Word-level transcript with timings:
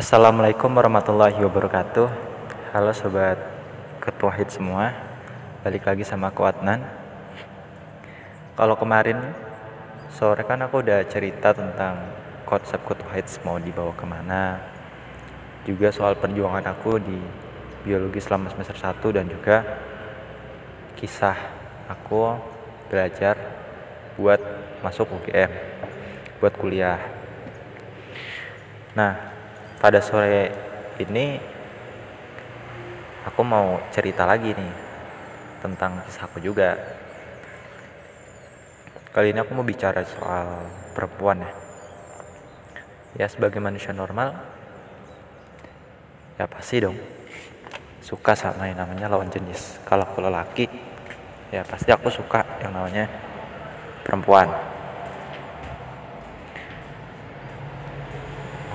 Assalamualaikum 0.00 0.72
warahmatullahi 0.72 1.36
wabarakatuh. 1.44 2.08
Halo 2.72 2.88
sobat 2.96 3.36
ketua 4.00 4.32
hit 4.32 4.48
semua. 4.48 4.96
Balik 5.60 5.84
lagi 5.84 6.08
sama 6.08 6.32
aku 6.32 6.40
Adnan. 6.48 6.80
Kalau 8.56 8.80
kemarin 8.80 9.20
sore 10.08 10.40
kan 10.48 10.64
aku 10.64 10.80
udah 10.80 11.04
cerita 11.04 11.52
tentang 11.52 12.16
konsep 12.48 12.80
ketua 12.80 13.12
hits 13.12 13.44
mau 13.44 13.60
dibawa 13.60 13.92
ke 13.92 14.08
mana 14.08 14.64
Juga 15.68 15.92
soal 15.92 16.16
perjuangan 16.16 16.64
aku 16.72 16.96
di 16.96 17.20
biologi 17.84 18.24
selama 18.24 18.48
semester 18.56 18.80
1 18.80 19.04
dan 19.04 19.28
juga 19.28 19.68
kisah 20.96 21.36
aku 21.92 22.40
belajar 22.88 23.36
buat 24.16 24.40
masuk 24.80 25.12
UGM 25.12 25.52
buat 26.40 26.56
kuliah. 26.56 27.04
Nah 28.96 29.29
pada 29.80 30.04
sore 30.04 30.52
ini 31.00 31.40
aku 33.24 33.40
mau 33.40 33.80
cerita 33.88 34.28
lagi 34.28 34.52
nih 34.52 34.72
tentang 35.64 36.04
kisahku 36.04 36.36
juga. 36.36 36.76
Kali 39.10 39.32
ini 39.32 39.40
aku 39.40 39.56
mau 39.56 39.64
bicara 39.64 40.04
soal 40.04 40.68
perempuan 40.92 41.40
ya. 41.40 41.52
Ya 43.24 43.26
sebagai 43.26 43.58
manusia 43.58 43.96
normal 43.96 44.36
ya 46.36 46.44
pasti 46.44 46.84
dong. 46.84 47.00
Suka 48.04 48.36
sama 48.36 48.68
yang 48.68 48.84
namanya 48.84 49.08
lawan 49.08 49.32
jenis. 49.32 49.80
Kalau 49.88 50.04
aku 50.04 50.20
lelaki 50.20 50.68
ya 51.48 51.64
pasti 51.64 51.88
aku 51.88 52.12
suka 52.12 52.44
yang 52.60 52.76
namanya 52.76 53.08
perempuan. 54.04 54.46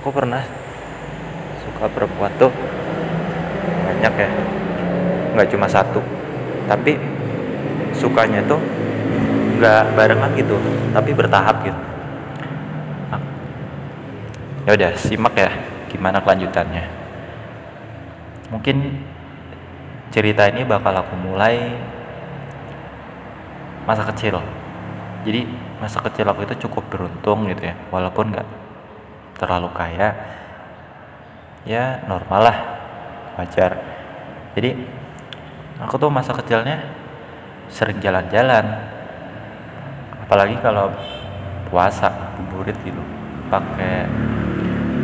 Aku 0.02 0.10
pernah 0.10 0.65
suka 1.76 1.92
perempuan 1.92 2.32
tuh 2.40 2.48
banyak 3.84 4.14
ya. 4.16 4.30
Nggak 5.36 5.48
cuma 5.52 5.68
satu. 5.68 6.00
Tapi 6.64 6.96
sukanya 7.92 8.40
tuh 8.48 8.56
nggak 9.60 9.92
barengan 9.92 10.32
gitu 10.40 10.56
tapi 10.96 11.12
bertahap 11.12 11.60
gitu. 11.68 11.80
Nah, 13.12 13.20
ya 14.64 14.70
udah 14.72 14.90
simak 14.96 15.36
ya 15.36 15.52
gimana 15.92 16.24
kelanjutannya. 16.24 16.84
Mungkin 18.48 18.76
cerita 20.08 20.48
ini 20.48 20.64
bakal 20.64 20.96
aku 20.96 21.12
mulai 21.20 21.76
masa 23.84 24.08
kecil. 24.08 24.40
Jadi 25.28 25.44
masa 25.76 26.00
kecil 26.00 26.24
aku 26.24 26.48
itu 26.48 26.56
cukup 26.64 26.88
beruntung 26.88 27.44
gitu 27.52 27.68
ya 27.68 27.76
walaupun 27.92 28.32
nggak 28.32 28.48
terlalu 29.36 29.68
kaya 29.76 30.16
ya 31.68 32.00
normal 32.06 32.40
lah. 32.40 32.58
Wajar. 33.36 33.76
Jadi 34.56 34.72
aku 35.82 36.00
tuh 36.00 36.08
masa 36.08 36.32
kecilnya 36.32 36.80
sering 37.68 38.00
jalan-jalan. 38.00 38.64
Apalagi 40.24 40.56
kalau 40.64 40.88
puasa 41.68 42.08
buburit 42.38 42.78
gitu. 42.86 43.02
Pakai 43.52 44.08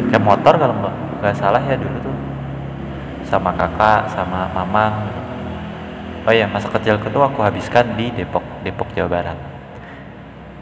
kayak 0.09 0.23
motor 0.23 0.57
kalau 0.57 0.75
nggak 0.81 0.97
nggak 1.21 1.37
salah 1.37 1.61
ya 1.61 1.77
dulu 1.77 1.99
tuh. 2.01 2.17
Sama 3.29 3.53
kakak 3.53 4.09
sama 4.15 4.49
mamang 4.55 5.23
oh 6.23 6.31
ya 6.31 6.47
masa 6.47 6.71
kecilku 6.71 7.11
tuh 7.11 7.23
aku 7.27 7.43
habiskan 7.43 7.99
di 7.99 8.15
Depok 8.15 8.43
Depok 8.63 8.95
Jawa 8.95 9.11
Barat. 9.11 9.39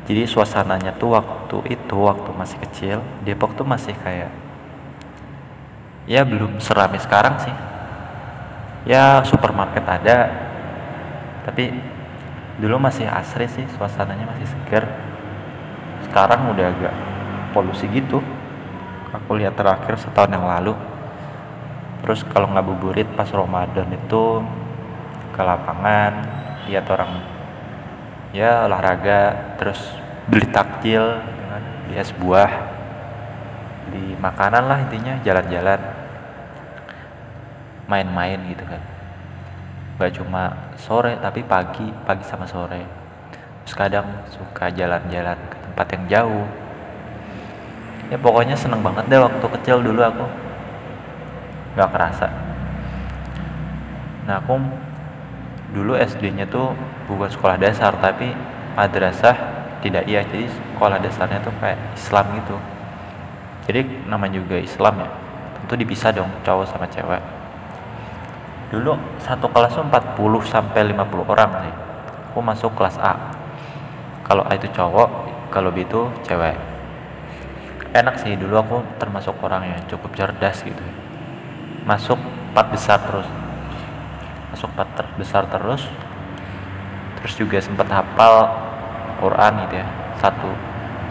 Jadi 0.09 0.27
suasananya 0.27 0.97
tuh 0.97 1.15
waktu 1.15 1.77
itu 1.77 1.97
waktu 2.01 2.31
masih 2.35 2.59
kecil 2.67 2.99
Depok 3.23 3.55
tuh 3.55 3.69
masih 3.69 3.93
kayak 4.01 4.33
ya 6.11 6.27
belum 6.27 6.59
serami 6.59 6.99
sekarang 6.99 7.39
sih. 7.39 7.55
Ya 8.91 9.23
supermarket 9.23 9.87
ada 9.87 10.17
tapi 11.47 11.71
dulu 12.59 12.83
masih 12.83 13.07
asri 13.07 13.47
sih 13.47 13.65
suasananya 13.79 14.27
masih 14.27 14.51
segar 14.51 14.91
sekarang 16.11 16.51
udah 16.51 16.67
agak 16.67 16.95
polusi 17.55 17.87
gitu. 17.95 18.19
Aku 19.15 19.39
lihat 19.39 19.55
terakhir 19.55 19.95
setahun 20.03 20.35
yang 20.35 20.43
lalu. 20.43 20.75
Terus 22.03 22.27
kalau 22.27 22.51
ngabuburit 22.51 23.07
pas 23.15 23.31
Ramadan 23.31 23.87
itu 23.95 24.43
ke 25.31 25.43
lapangan 25.47 26.27
lihat 26.67 26.87
orang 26.91 27.23
ya 28.31 28.67
olahraga 28.67 29.55
terus 29.59 29.79
beli 30.31 30.47
takjil 30.49 31.19
beli 31.87 31.97
es 31.99 32.15
buah 32.15 32.51
beli 33.89 34.15
makanan 34.23 34.65
lah 34.71 34.79
intinya 34.87 35.19
jalan-jalan 35.27 36.00
main-main 37.91 38.39
gitu 38.47 38.63
kan. 38.63 38.79
Gak 39.99 40.15
cuma 40.23 40.71
sore 40.79 41.19
tapi 41.19 41.43
pagi 41.43 41.91
pagi 42.07 42.23
sama 42.23 42.47
sore. 42.47 42.87
Terus 43.67 43.75
kadang 43.75 44.07
suka 44.31 44.71
jalan-jalan 44.71 45.37
ke 45.51 45.57
tempat 45.59 45.87
yang 45.99 46.05
jauh. 46.07 46.47
Ya 48.15 48.17
pokoknya 48.17 48.55
seneng 48.55 48.81
banget 48.87 49.11
deh 49.11 49.19
waktu 49.19 49.47
kecil 49.59 49.83
dulu 49.83 50.01
aku. 50.07 50.27
Gak 51.75 51.91
kerasa. 51.91 52.31
Nah 54.31 54.39
aku 54.39 54.55
dulu 55.75 55.99
SD 55.99 56.31
nya 56.39 56.47
tuh 56.47 56.73
bukan 57.11 57.31
sekolah 57.31 57.59
dasar 57.59 57.95
tapi 57.99 58.31
madrasah 58.79 59.35
tidak 59.83 60.07
iya 60.07 60.23
jadi 60.23 60.47
sekolah 60.47 61.03
dasarnya 61.03 61.43
tuh 61.43 61.53
kayak 61.59 61.79
Islam 61.99 62.27
gitu. 62.39 62.57
Jadi 63.67 63.81
namanya 64.07 64.39
juga 64.41 64.57
Islam 64.57 65.03
ya. 65.03 65.11
Tentu 65.61 65.75
dipisah 65.77 66.11
dong 66.17 66.31
cowok 66.43 66.67
sama 66.67 66.89
cewek 66.89 67.40
dulu 68.71 68.95
satu 69.19 69.51
kelas 69.51 69.75
tuh 69.75 69.83
40 69.83 70.47
sampai 70.47 70.95
50 70.95 71.27
orang 71.27 71.51
sih. 71.67 71.75
Aku 72.31 72.39
masuk 72.39 72.71
kelas 72.79 72.97
A. 73.03 73.19
Kalau 74.23 74.47
A 74.47 74.55
itu 74.55 74.71
cowok 74.71 75.11
kalau 75.51 75.75
B 75.75 75.83
itu 75.83 76.07
cewek. 76.23 76.55
Enak 77.91 78.23
sih 78.23 78.39
dulu 78.39 78.55
aku 78.63 78.79
termasuk 79.03 79.35
orang 79.43 79.75
yang 79.75 79.83
cukup 79.91 80.15
cerdas 80.15 80.63
gitu. 80.63 80.85
Masuk 81.83 82.15
empat 82.55 82.67
besar 82.71 83.03
terus. 83.03 83.27
Masuk 84.55 84.71
empat 84.79 84.89
ter 84.95 85.07
besar 85.19 85.43
terus. 85.51 85.83
Terus 87.19 87.35
juga 87.35 87.59
sempat 87.59 87.91
hafal 87.91 88.47
Quran 89.19 89.67
gitu 89.67 89.83
ya. 89.83 89.87
Satu 90.23 90.51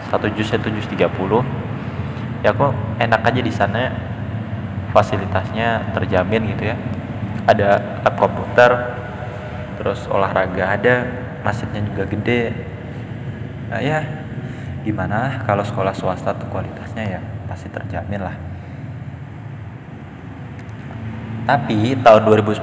satu 0.08 0.26
juz 0.32 0.48
itu 0.48 0.68
juz 0.72 0.88
30 0.88 1.12
ya 2.40 2.56
aku 2.56 2.72
enak 2.96 3.20
aja 3.20 3.40
di 3.44 3.52
sana. 3.52 3.92
Fasilitasnya 4.90 5.94
terjamin 5.94 6.50
gitu 6.56 6.66
ya 6.66 6.74
ada 7.50 8.00
lab 8.06 8.14
komputer 8.14 8.70
terus 9.80 10.04
olahraga 10.12 10.76
ada 10.76 10.94
masjidnya 11.40 11.80
juga 11.88 12.04
gede. 12.04 12.52
Nah, 13.72 13.80
ya 13.80 14.04
gimana 14.84 15.44
kalau 15.44 15.64
sekolah 15.64 15.92
swasta 15.92 16.32
tuh 16.36 16.48
kualitasnya 16.48 17.18
ya 17.18 17.20
pasti 17.48 17.68
terjamin 17.72 18.20
lah. 18.20 18.36
Tapi 21.48 21.98
tahun 21.98 22.22
2010 22.28 22.62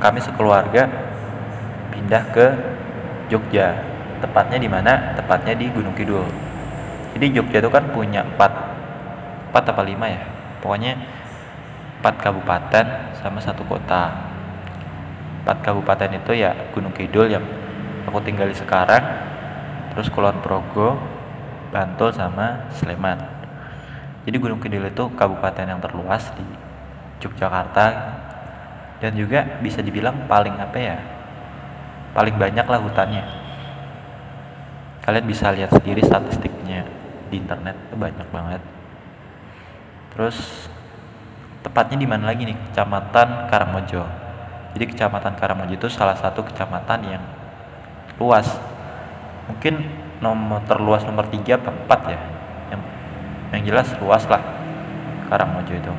kami 0.00 0.18
sekeluarga 0.24 0.88
pindah 1.92 2.24
ke 2.32 2.46
Jogja. 3.28 3.76
Tepatnya 4.20 4.58
di 4.60 4.68
mana? 4.68 5.12
Tepatnya 5.16 5.52
di 5.56 5.68
Gunung 5.68 5.92
Kidul. 5.92 6.24
Jadi 7.16 7.26
Jogja 7.36 7.60
itu 7.60 7.70
kan 7.72 7.84
punya 7.92 8.24
empat 8.24 8.52
empat 9.50 9.64
apa 9.74 9.82
lima 9.84 10.06
ya? 10.08 10.22
Pokoknya 10.62 10.96
empat 12.00 12.16
kabupaten 12.16 13.12
sama 13.20 13.36
satu 13.44 13.60
kota. 13.68 14.08
Empat 15.44 15.60
kabupaten 15.60 16.16
itu 16.16 16.32
ya 16.32 16.56
Gunung 16.72 16.96
Kidul 16.96 17.28
yang 17.28 17.44
aku 18.08 18.24
tinggali 18.24 18.56
sekarang 18.56 19.04
terus 19.92 20.08
Kulon 20.08 20.40
Progo 20.40 20.96
Bantul 21.68 22.16
sama 22.16 22.72
Sleman. 22.72 23.20
Jadi 24.24 24.36
Gunung 24.40 24.64
Kidul 24.64 24.88
itu 24.88 25.12
kabupaten 25.12 25.68
yang 25.68 25.80
terluas 25.80 26.32
di 26.32 26.44
Yogyakarta. 27.20 27.86
Dan 29.00 29.16
juga 29.16 29.56
bisa 29.64 29.80
dibilang 29.80 30.28
paling 30.28 30.60
apa 30.60 30.76
ya 30.76 31.00
paling 32.12 32.36
banyak 32.36 32.66
lah 32.68 32.80
hutannya. 32.84 33.24
Kalian 35.00 35.24
bisa 35.24 35.48
lihat 35.56 35.72
sendiri 35.72 36.04
statistiknya 36.04 36.84
di 37.32 37.40
internet 37.40 37.76
banyak 37.96 38.28
banget. 38.28 38.60
Terus 40.12 40.68
tepatnya 41.60 41.96
di 42.00 42.08
mana 42.08 42.30
lagi 42.30 42.48
nih? 42.48 42.56
Kecamatan 42.70 43.48
Karangmojo 43.48 44.20
jadi 44.70 44.84
kecamatan 44.86 45.34
Karangmojo 45.34 45.74
itu 45.74 45.88
salah 45.90 46.14
satu 46.14 46.46
kecamatan 46.46 47.00
yang 47.02 47.22
luas. 48.22 48.46
Mungkin 49.50 49.82
nomor 50.22 50.62
terluas 50.70 51.02
nomor 51.02 51.26
tiga 51.26 51.58
atau 51.58 51.74
empat 51.74 52.00
ya. 52.06 52.20
Yang 52.70 52.80
yang 53.50 53.62
jelas 53.66 53.88
luas 53.98 54.22
lah 54.30 54.42
Karangmojo 55.26 55.74
itu. 55.74 55.92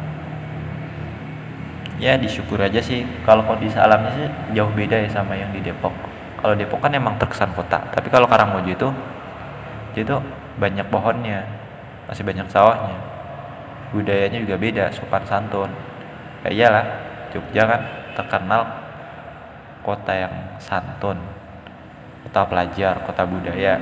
Ya 1.99 2.15
disyukur 2.15 2.63
aja 2.63 2.79
sih. 2.79 3.03
Kalau 3.27 3.43
kondisi 3.43 3.75
alamnya 3.75 4.11
sih 4.15 4.27
jauh 4.55 4.71
beda 4.71 5.03
ya 5.03 5.09
sama 5.11 5.35
yang 5.35 5.51
di 5.51 5.59
Depok. 5.59 5.91
Kalau 6.39 6.55
Depok 6.55 6.79
kan 6.79 6.95
emang 6.95 7.19
terkesan 7.19 7.51
kota. 7.51 7.91
Tapi 7.91 8.07
kalau 8.07 8.25
Karangmojo 8.25 8.71
itu 8.71 8.87
itu 9.91 10.15
banyak 10.55 10.87
pohonnya 10.87 11.43
masih 12.07 12.23
banyak 12.23 12.47
sawahnya 12.47 13.10
budayanya 13.91 14.39
juga 14.43 14.57
beda 14.57 14.91
sopan 14.95 15.23
santun. 15.27 15.69
Ya 16.47 16.49
iyalah 16.49 16.85
Jogja 17.31 17.63
kan 17.63 17.81
terkenal 18.15 18.67
kota 19.83 20.11
yang 20.11 20.35
santun 20.59 21.15
kota 22.27 22.47
pelajar 22.47 23.03
kota 23.05 23.23
budaya. 23.27 23.79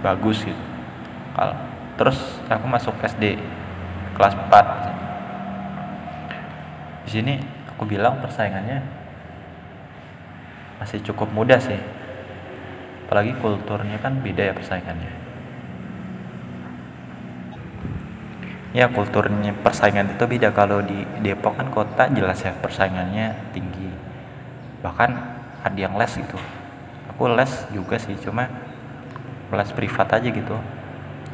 Bagus 0.00 0.46
gitu. 0.46 0.64
Kalau 1.36 1.52
terus 2.00 2.16
aku 2.48 2.64
masuk 2.64 2.96
SD 3.04 3.36
kelas 4.16 4.32
4 4.32 7.04
di 7.04 7.10
sini 7.12 7.36
aku 7.68 7.84
bilang 7.84 8.16
persaingannya 8.24 8.80
masih 10.80 11.04
cukup 11.04 11.28
mudah 11.34 11.60
sih. 11.60 11.76
Apalagi 13.04 13.36
kulturnya 13.42 13.98
kan 14.00 14.16
beda 14.22 14.48
ya 14.48 14.54
persaingannya 14.54 15.19
ya 18.70 18.86
kulturnya 18.90 19.54
persaingan 19.60 20.14
itu 20.14 20.24
beda. 20.26 20.54
Kalau 20.54 20.82
di 20.82 21.02
Depok 21.22 21.58
kan 21.58 21.68
kota 21.70 22.06
jelas 22.10 22.42
ya 22.42 22.54
persaingannya 22.58 23.50
tinggi. 23.50 23.90
Bahkan 24.82 25.10
ada 25.66 25.78
yang 25.78 25.94
les 25.98 26.12
gitu. 26.14 26.38
Aku 27.14 27.30
les 27.30 27.52
juga 27.74 27.98
sih 28.00 28.16
cuma 28.18 28.48
les 29.50 29.70
privat 29.74 30.08
aja 30.14 30.28
gitu. 30.30 30.56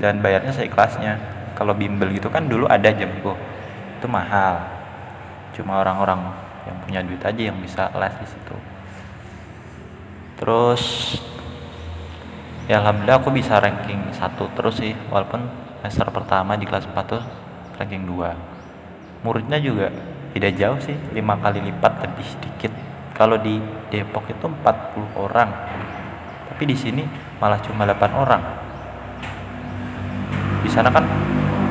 Dan 0.01 0.21
bayarnya 0.21 0.53
seikhlasnya. 0.53 1.19
Kalau 1.57 1.73
bimbel 1.73 2.13
gitu 2.13 2.29
kan 2.29 2.45
dulu 2.45 2.69
ada 2.69 2.93
jamku 2.93 3.33
itu 3.97 4.07
mahal. 4.09 4.61
Cuma 5.57 5.81
orang-orang 5.81 6.21
yang 6.69 6.77
punya 6.85 7.01
duit 7.01 7.23
aja 7.25 7.43
yang 7.49 7.57
bisa 7.65 7.89
les 7.97 8.13
di 8.21 8.27
situ. 8.29 8.57
Terus 10.37 10.83
ya 12.69 12.83
alhamdulillah 12.83 13.23
aku 13.23 13.31
bisa 13.33 13.57
ranking 13.57 14.11
satu 14.13 14.51
terus 14.53 14.83
sih 14.83 14.93
walaupun 15.09 15.66
semester 15.87 16.11
pertama 16.11 16.59
di 16.59 16.67
kelas 16.67 16.83
4 16.91 16.99
tuh 17.07 17.23
ranking 17.79 18.11
2 18.11 19.23
muridnya 19.23 19.63
juga 19.63 19.95
tidak 20.35 20.59
jauh 20.59 20.79
sih 20.83 20.99
lima 21.15 21.39
kali 21.39 21.63
lipat 21.63 22.03
lebih 22.03 22.27
sedikit. 22.27 22.75
Kalau 23.15 23.39
di 23.39 23.57
Depok 23.89 24.27
itu 24.29 24.45
40 24.51 25.15
orang 25.15 25.49
tapi 26.51 26.63
di 26.67 26.75
sini 26.75 27.07
malah 27.39 27.63
cuma 27.63 27.87
8 27.87 28.03
orang. 28.19 28.43
Di 30.67 30.69
sana 30.69 30.91
kan 30.91 31.07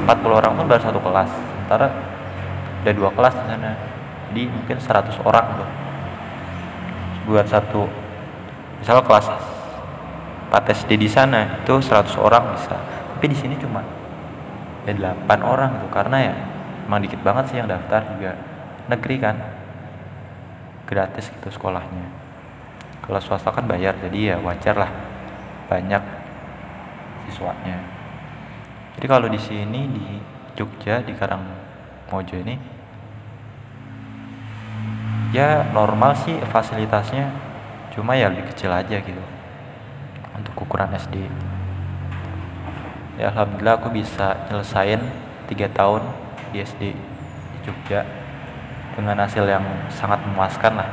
40 0.08 0.40
orang 0.40 0.52
pun 0.56 0.66
baru 0.66 0.80
satu 0.80 0.98
kelas 1.04 1.30
sementara 1.30 1.88
ada 2.82 2.92
dua 2.96 3.12
kelas 3.12 3.36
di 3.36 3.46
sana. 3.52 3.72
Jadi 4.32 4.42
mungkin 4.48 4.78
100 4.80 5.28
orang 5.28 5.46
tuh. 5.60 5.70
Buat 7.28 7.52
satu 7.52 7.84
misal 8.80 9.04
kelas 9.04 9.28
4 10.50 10.72
SD 10.72 11.04
di 11.04 11.10
sana 11.12 11.60
itu 11.60 11.74
100 11.84 12.16
orang 12.16 12.56
bisa 12.56 12.80
tapi 13.16 13.32
di 13.32 13.38
sini 13.42 13.56
cuma 13.58 13.82
ya 14.86 14.94
8 14.94 15.28
orang 15.42 15.82
gitu 15.82 15.90
karena 15.90 16.18
ya 16.32 16.34
emang 16.86 17.02
dikit 17.02 17.22
banget 17.26 17.54
sih 17.54 17.58
yang 17.58 17.70
daftar 17.70 18.06
juga. 18.16 18.38
Negeri 18.86 19.16
kan? 19.18 19.36
Gratis 20.86 21.34
gitu 21.34 21.50
sekolahnya. 21.50 22.06
Kalau 23.02 23.20
swasta 23.22 23.50
kan 23.50 23.66
bayar 23.66 23.98
jadi 23.98 24.34
ya 24.34 24.36
wajar 24.42 24.78
lah 24.78 24.92
banyak 25.66 26.02
siswanya. 27.26 27.82
Jadi 28.98 29.06
kalau 29.10 29.28
di 29.28 29.42
sini 29.42 29.90
di 29.90 30.06
Jogja 30.56 31.02
di 31.02 31.12
Karangmojo 31.18 32.38
ini 32.40 32.56
ya 35.36 35.68
normal 35.76 36.16
sih 36.16 36.40
fasilitasnya 36.48 37.28
cuma 37.92 38.16
ya 38.16 38.32
lebih 38.32 38.48
kecil 38.56 38.72
aja 38.72 39.04
gitu 39.04 39.24
untuk 40.32 40.56
ukuran 40.64 40.96
SD 40.96 41.28
ya 43.16 43.32
alhamdulillah 43.32 43.80
aku 43.80 43.90
bisa 43.92 44.48
nyelesain 44.52 45.02
tiga 45.48 45.68
tahun 45.72 46.04
di 46.52 46.64
SD 46.64 46.82
di 46.94 47.58
Jogja 47.64 48.04
dengan 48.96 49.20
hasil 49.20 49.44
yang 49.44 49.64
sangat 49.92 50.24
memuaskan 50.24 50.80
lah. 50.80 50.90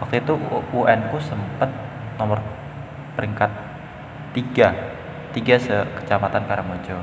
Waktu 0.00 0.20
itu 0.20 0.36
UN 0.76 1.08
ku 1.08 1.16
sempet 1.16 1.72
nomor 2.20 2.40
peringkat 3.16 3.48
tiga 4.36 4.96
tiga 5.32 5.56
se 5.60 5.72
kecamatan 6.00 6.48
Karangmojo 6.48 6.96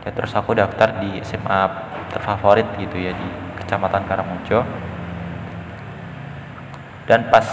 ya 0.00 0.10
terus 0.12 0.32
aku 0.32 0.56
daftar 0.56 0.96
di 1.00 1.20
SMA 1.20 1.60
terfavorit 2.08 2.64
gitu 2.80 2.96
ya 2.96 3.12
di 3.12 3.28
kecamatan 3.60 4.04
Karangmojo 4.08 4.64
dan 7.04 7.28
pas 7.28 7.44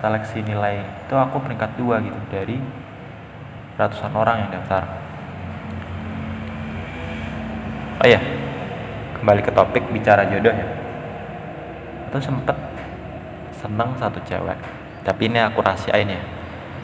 seleksi 0.00 0.44
nilai 0.44 0.80
itu 0.80 1.12
aku 1.16 1.44
peringkat 1.44 1.76
dua 1.76 2.00
gitu 2.00 2.20
dari 2.32 2.56
ratusan 3.74 4.12
orang 4.14 4.46
yang 4.46 4.50
daftar. 4.54 4.82
Oh 8.02 8.06
iya 8.06 8.20
kembali 9.20 9.40
ke 9.40 9.50
topik 9.54 9.84
bicara 9.90 10.26
jodoh 10.28 10.52
ya. 10.52 10.66
Itu 12.10 12.18
sempet 12.22 12.56
seneng 13.54 13.96
satu 13.98 14.20
cewek 14.22 14.58
tapi 15.04 15.28
ini 15.28 15.42
aku 15.42 15.62
rahasiain 15.64 16.08
ya. 16.08 16.22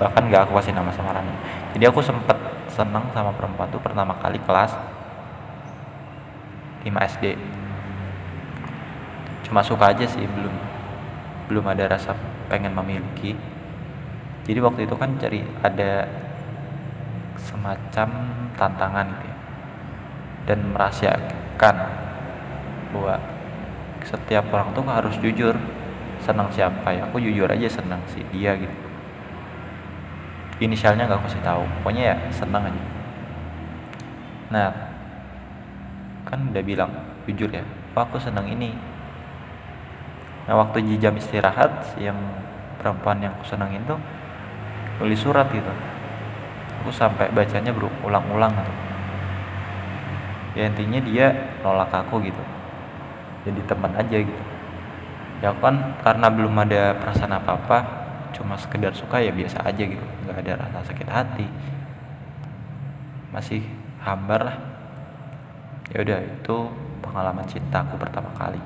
Bahkan 0.01 0.33
gak 0.33 0.49
aku 0.49 0.57
kasih 0.57 0.73
nama 0.73 0.89
samarannya 0.89 1.37
jadi 1.77 1.87
aku 1.91 2.03
sempet 2.03 2.35
seneng 2.71 3.07
sama 3.15 3.31
perempuan 3.35 3.71
tuh 3.71 3.83
pertama 3.83 4.17
kali 4.19 4.39
kelas 4.43 4.75
5 6.83 6.89
SD 6.89 7.25
cuma 9.47 9.63
suka 9.63 9.91
aja 9.91 10.07
sih 10.07 10.25
belum 10.27 10.55
belum 11.51 11.67
ada 11.67 11.91
rasa 11.91 12.15
pengen 12.47 12.71
memiliki. 12.71 13.35
Jadi 14.47 14.59
waktu 14.63 14.87
itu 14.87 14.95
kan 14.95 15.19
cari 15.19 15.43
ada 15.67 16.07
semacam 17.41 18.09
tantangan 18.55 19.07
gitu 19.17 19.27
ya. 19.27 19.37
Dan 20.49 20.59
merahasiakan 20.73 21.77
bahwa 22.93 23.17
setiap 24.05 24.49
orang 24.53 24.73
tuh 24.77 24.85
harus 24.85 25.17
jujur 25.21 25.57
senang 26.21 26.53
siapa 26.53 26.93
ya? 26.93 27.09
Aku 27.09 27.17
jujur 27.17 27.49
aja 27.49 27.69
senang 27.69 28.01
sih 28.13 28.25
dia 28.33 28.57
gitu. 28.57 28.77
Inisialnya 30.61 31.09
nggak 31.09 31.25
aku 31.25 31.27
kasih 31.33 31.41
tahu 31.41 31.65
pokoknya 31.81 32.03
ya 32.13 32.17
senang 32.29 32.69
aja. 32.69 32.83
Nah 34.53 34.69
kan 36.29 36.53
udah 36.53 36.63
bilang 36.63 36.93
jujur 37.25 37.49
ya 37.49 37.65
oh, 37.97 38.03
aku 38.05 38.21
senang 38.21 38.45
ini. 38.49 38.77
Nah 40.45 40.55
waktu 40.61 40.85
di 40.85 41.01
jam 41.01 41.17
istirahat 41.17 41.97
yang 41.97 42.17
perempuan 42.81 43.21
yang 43.21 43.33
aku 43.37 43.45
senangin 43.45 43.85
tuh 43.85 44.01
tulis 45.01 45.21
surat 45.21 45.49
gitu 45.53 45.69
aku 46.81 46.89
sampai 46.89 47.29
bacanya 47.29 47.77
berulang-ulang 47.77 48.57
gitu. 48.57 48.73
Ya 50.57 50.67
intinya 50.67 50.99
dia 51.05 51.27
nolak 51.61 51.93
aku 51.93 52.25
gitu. 52.25 52.43
Jadi 53.45 53.61
teman 53.69 53.93
aja 53.93 54.17
gitu. 54.17 54.45
Ya 55.45 55.53
kan 55.61 56.01
karena 56.01 56.27
belum 56.33 56.57
ada 56.57 56.97
perasaan 56.97 57.37
apa-apa 57.37 57.79
cuma 58.33 58.57
sekedar 58.57 58.97
suka 58.97 59.21
ya 59.21 59.29
biasa 59.31 59.61
aja 59.61 59.83
gitu. 59.85 60.03
Nggak 60.25 60.41
ada 60.41 60.53
rasa 60.65 60.89
sakit 60.89 61.09
hati. 61.09 61.47
Masih 63.31 63.61
hambar 64.01 64.41
lah. 64.49 64.57
Ya 65.93 66.01
udah 66.01 66.19
itu 66.25 66.57
pengalaman 67.05 67.45
cintaku 67.45 68.01
pertama 68.01 68.33
kali. 68.35 68.61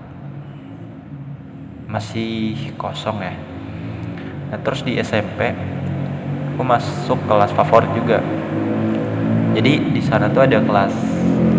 Masih 1.90 2.72
kosong 2.78 3.20
ya. 3.20 3.34
Nah 4.54 4.58
terus 4.62 4.86
di 4.86 4.96
SMP 5.02 5.52
aku 6.54 6.62
masuk 6.62 7.18
kelas 7.26 7.50
favorit 7.50 7.90
juga. 7.98 8.22
Jadi 9.58 9.90
di 9.90 9.98
sana 9.98 10.30
tuh 10.30 10.46
ada 10.46 10.62
kelas 10.62 10.94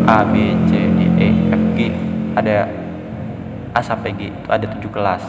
A 0.08 0.24
B 0.24 0.56
C 0.72 0.72
D 0.72 1.00
E 1.20 1.28
F 1.52 1.64
G. 1.76 1.80
Ada 2.40 2.72
A 3.76 3.84
sampai 3.84 4.16
G 4.16 4.32
itu 4.32 4.48
ada 4.48 4.64
tujuh 4.64 4.88
kelas. 4.88 5.24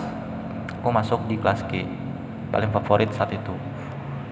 Aku 0.78 0.94
masuk 0.94 1.26
di 1.26 1.34
kelas 1.34 1.66
G 1.66 1.82
paling 2.54 2.70
favorit 2.70 3.10
saat 3.10 3.34
itu. 3.34 3.54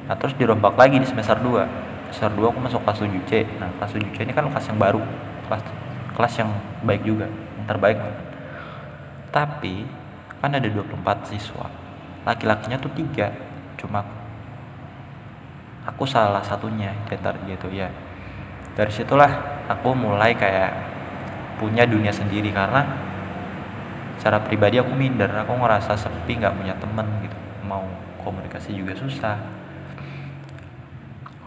Nah 0.06 0.14
terus 0.14 0.38
dirombak 0.38 0.78
lagi 0.78 1.02
di 1.02 1.06
semester 1.06 1.34
2 1.42 2.14
semester 2.14 2.30
2 2.38 2.54
aku 2.54 2.60
masuk 2.62 2.80
kelas 2.86 2.98
7 3.02 3.26
C. 3.26 3.32
Nah 3.58 3.74
kelas 3.82 3.90
7 3.90 4.14
C 4.14 4.22
ini 4.22 4.30
kan 4.30 4.46
kelas 4.46 4.66
yang 4.70 4.78
baru. 4.78 5.02
Kelas 5.50 5.62
kelas 6.14 6.34
yang 6.38 6.50
baik 6.86 7.02
juga 7.02 7.26
yang 7.26 7.66
terbaik. 7.66 7.98
Tapi 9.34 9.82
kan 10.38 10.54
ada 10.54 10.68
24 10.70 11.26
siswa. 11.26 11.66
Laki-lakinya 12.22 12.78
tuh 12.78 12.94
tiga 12.94 13.34
cuma 13.74 14.06
aku 15.84 16.08
salah 16.08 16.40
satunya 16.40 16.92
di 17.06 17.12
antara 17.14 17.36
gitu 17.44 17.68
ya. 17.68 17.92
Dari 18.74 18.90
situlah 18.90 19.62
aku 19.68 19.92
mulai 19.94 20.34
kayak 20.34 20.72
punya 21.60 21.86
dunia 21.86 22.10
sendiri 22.10 22.50
karena 22.50 22.82
secara 24.18 24.42
pribadi 24.42 24.80
aku 24.80 24.90
minder. 24.96 25.30
Aku 25.44 25.54
ngerasa 25.54 25.94
sepi 25.94 26.40
nggak 26.40 26.56
punya 26.56 26.74
temen 26.80 27.06
gitu. 27.22 27.36
Mau 27.68 27.84
komunikasi 28.24 28.74
juga 28.74 28.96
susah. 28.96 29.38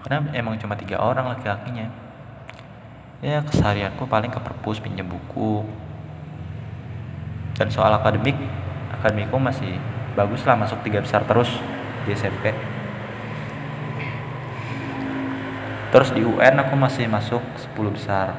Karena 0.06 0.32
emang 0.32 0.56
cuma 0.62 0.78
tiga 0.78 1.02
orang 1.02 1.34
laki-lakinya. 1.36 1.90
Ya 3.20 3.42
keseharianku 3.42 4.06
paling 4.06 4.30
ke 4.30 4.40
perpus 4.40 4.78
pinjam 4.80 5.10
buku. 5.10 5.66
Dan 7.58 7.74
soal 7.74 7.90
akademik 7.90 8.38
akademikku 8.94 9.36
masih 9.42 9.82
bagus 10.14 10.46
lah 10.46 10.54
masuk 10.54 10.80
tiga 10.86 11.02
besar 11.02 11.26
terus 11.26 11.50
di 12.06 12.14
SMP 12.14 12.77
terus 15.90 16.12
di 16.12 16.22
UN 16.24 16.60
aku 16.60 16.76
masih 16.76 17.08
masuk 17.08 17.42
10 17.76 17.96
besar. 17.96 18.36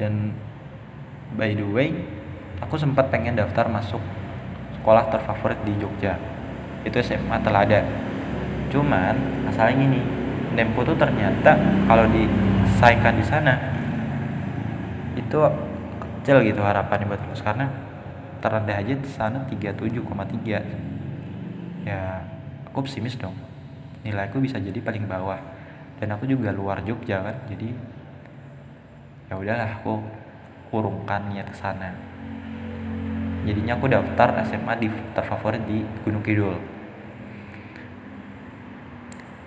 Dan 0.00 0.32
by 1.36 1.52
the 1.52 1.66
way 1.66 1.92
aku 2.60 2.80
sempat 2.80 3.12
pengen 3.12 3.36
daftar 3.36 3.68
masuk 3.68 4.00
sekolah 4.80 5.12
terfavorit 5.12 5.60
di 5.64 5.76
Jogja. 5.76 6.16
Itu 6.84 7.00
SMA 7.04 7.38
Teladan 7.44 7.84
cuman 8.70 9.18
masalahnya 9.50 9.82
gini 9.82 9.98
Nemku 10.54 10.86
tuh 10.86 10.94
ternyata 10.94 11.58
kalau 11.86 12.06
disaingkan 12.10 13.18
di 13.18 13.24
sana 13.26 13.58
itu 15.14 15.38
kecil 16.02 16.42
gitu 16.42 16.62
harapannya 16.62 17.06
buat 17.06 17.20
lulus. 17.22 17.42
Karena 17.44 17.68
terendah 18.40 18.80
aja 18.80 18.94
di 18.96 19.10
sana 19.10 19.44
37,3 19.46 21.84
ya 21.84 22.24
aku 22.68 22.82
pesimis 22.88 23.16
dong 23.20 23.36
nilaiku 24.04 24.40
bisa 24.40 24.56
jadi 24.56 24.80
paling 24.80 25.04
bawah. 25.04 25.38
Dan 26.00 26.16
aku 26.16 26.24
juga 26.24 26.48
luar 26.52 26.80
Jogja 26.80 27.20
kan. 27.20 27.36
Jadi 27.48 27.68
ya 29.28 29.36
udahlah 29.36 29.68
aku 29.80 30.00
kurungkan 30.72 31.28
niat 31.28 31.52
ke 31.52 31.56
sana. 31.56 31.92
Jadinya 33.44 33.76
aku 33.76 33.88
daftar 33.88 34.40
SMA 34.44 34.74
di 34.80 34.88
terfavorit 35.12 35.62
di 35.64 35.84
Gunung 36.04 36.24
Kidul. 36.24 36.56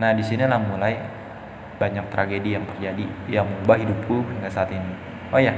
Nah 0.02 0.12
di 0.14 0.24
sinilah 0.26 0.58
mulai 0.58 0.98
banyak 1.78 2.06
tragedi 2.10 2.54
yang 2.58 2.66
terjadi 2.70 3.06
yang 3.30 3.46
mengubah 3.50 3.78
hidupku 3.82 4.26
hingga 4.30 4.50
saat 4.50 4.70
ini. 4.74 4.94
Oh 5.34 5.42
ya 5.42 5.54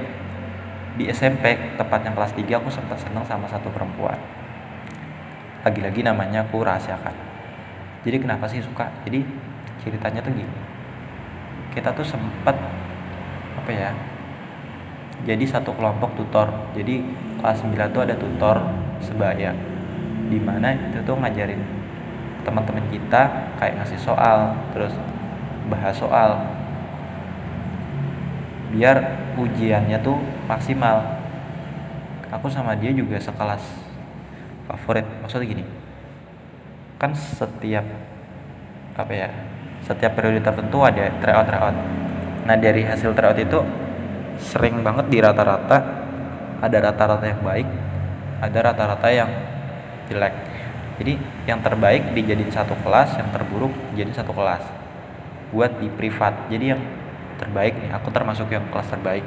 di 0.96 1.12
SMP 1.12 1.76
tepatnya 1.76 2.16
kelas 2.16 2.32
3 2.32 2.48
aku 2.56 2.72
sempat 2.72 3.00
senang 3.04 3.28
sama 3.28 3.48
satu 3.52 3.68
perempuan. 3.72 4.16
Lagi-lagi 5.64 6.06
namanya 6.06 6.48
aku 6.48 6.64
rahasiakan 6.64 7.35
jadi 8.06 8.22
kenapa 8.22 8.46
sih 8.46 8.62
suka? 8.62 8.86
Jadi 9.02 9.26
ceritanya 9.82 10.22
tuh 10.22 10.30
gini. 10.30 10.56
Kita 11.74 11.90
tuh 11.90 12.06
sempat 12.06 12.54
apa 13.58 13.72
ya 13.74 13.90
jadi 15.26 15.42
satu 15.42 15.74
kelompok 15.74 16.14
tutor. 16.14 16.46
Jadi 16.78 17.02
kelas 17.42 17.66
9 17.66 17.74
tuh 17.90 18.06
ada 18.06 18.14
tutor 18.14 18.62
sebaya 19.02 19.58
di 20.30 20.38
mana 20.38 20.74
itu 20.74 21.02
tuh 21.02 21.18
ngajarin 21.18 21.62
teman-teman 22.46 22.86
kita 22.94 23.54
kayak 23.58 23.82
ngasih 23.82 23.98
soal 23.98 24.54
terus 24.70 24.94
bahas 25.66 25.98
soal 25.98 26.46
biar 28.70 29.02
ujiannya 29.34 29.98
tuh 30.06 30.22
maksimal. 30.46 31.02
Aku 32.30 32.54
sama 32.54 32.78
dia 32.78 32.94
juga 32.94 33.18
sekelas 33.18 33.66
favorit. 34.70 35.10
Maksudnya 35.26 35.58
gini 35.58 35.66
kan 37.06 37.12
setiap 37.14 37.86
apa 38.98 39.14
ya 39.14 39.30
setiap 39.86 40.18
periode 40.18 40.42
tertentu 40.42 40.82
ada 40.82 41.14
tryout 41.22 41.46
tryout 41.46 41.76
nah 42.50 42.58
dari 42.58 42.82
hasil 42.82 43.14
tryout 43.14 43.38
itu 43.38 43.62
sering 44.42 44.82
banget 44.82 45.06
di 45.14 45.18
rata-rata 45.22 45.78
ada 46.60 46.78
rata-rata 46.82 47.26
yang 47.30 47.42
baik 47.46 47.68
ada 48.42 48.60
rata-rata 48.72 49.08
yang 49.14 49.30
jelek. 50.10 50.34
Jadi 50.96 51.14
yang 51.44 51.60
terbaik 51.60 52.16
dijadiin 52.16 52.52
satu 52.52 52.78
kelas 52.86 53.20
yang 53.20 53.28
terburuk 53.34 53.74
jadi 53.98 54.12
satu 54.16 54.32
kelas. 54.32 54.64
Buat 55.52 55.80
di 55.80 55.92
privat. 55.92 56.48
Jadi 56.48 56.76
yang 56.76 56.82
terbaik 57.36 57.76
nih 57.80 57.92
aku 57.92 58.10
termasuk 58.14 58.48
yang 58.48 58.64
kelas 58.72 58.88
terbaik. 58.88 59.26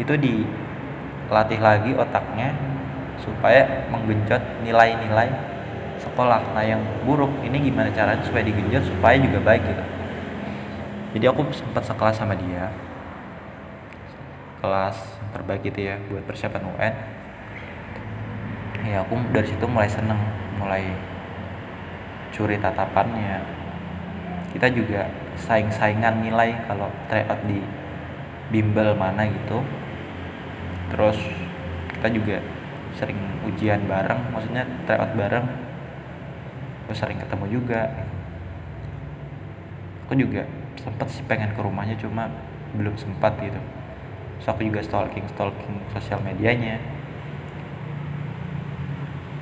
Itu 0.00 0.16
dilatih 0.16 1.60
lagi 1.60 1.92
otaknya 1.96 2.56
supaya 3.20 3.88
menggenjot 3.92 4.40
nilai-nilai 4.64 5.55
nah 6.24 6.64
yang 6.64 6.80
buruk 7.04 7.28
ini 7.44 7.68
gimana 7.68 7.92
caranya 7.92 8.24
supaya 8.24 8.40
digenjot 8.48 8.88
supaya 8.88 9.20
juga 9.20 9.38
baik 9.44 9.62
gitu. 9.68 9.84
Jadi 11.16 11.24
aku 11.28 11.44
sempat 11.52 11.84
sekelas 11.84 12.16
sama 12.16 12.32
dia. 12.32 12.72
Kelas 14.64 14.96
terbaik 15.36 15.60
gitu 15.68 15.92
ya 15.92 16.00
buat 16.08 16.24
persiapan 16.24 16.64
UN 16.64 16.94
ya 18.86 19.02
aku 19.02 19.18
dari 19.34 19.44
situ 19.50 19.66
mulai 19.66 19.90
seneng 19.90 20.16
mulai 20.56 20.94
curi 22.32 22.56
tatapannya. 22.56 23.42
Kita 24.56 24.72
juga 24.72 25.10
saing-saingan 25.36 26.24
nilai 26.24 26.64
kalau 26.64 26.88
tryout 27.12 27.44
di 27.44 27.60
bimbel 28.48 28.96
mana 28.96 29.28
gitu. 29.28 29.60
Terus 30.88 31.18
kita 31.92 32.08
juga 32.08 32.40
sering 32.96 33.18
ujian 33.44 33.84
bareng 33.84 34.32
maksudnya 34.32 34.64
tryout 34.88 35.12
bareng 35.12 35.65
terus 36.86 36.98
sering 37.02 37.18
ketemu 37.18 37.60
juga. 37.60 37.90
Aku 40.06 40.14
juga 40.14 40.46
sempet 40.78 41.06
sih 41.10 41.26
pengen 41.26 41.50
ke 41.50 41.60
rumahnya 41.60 41.98
cuma 41.98 42.30
belum 42.78 42.94
sempat 42.94 43.34
gitu. 43.42 43.58
So 44.38 44.54
aku 44.54 44.70
juga 44.70 44.80
stalking 44.84 45.26
stalking 45.34 45.82
sosial 45.90 46.22
medianya. 46.22 46.78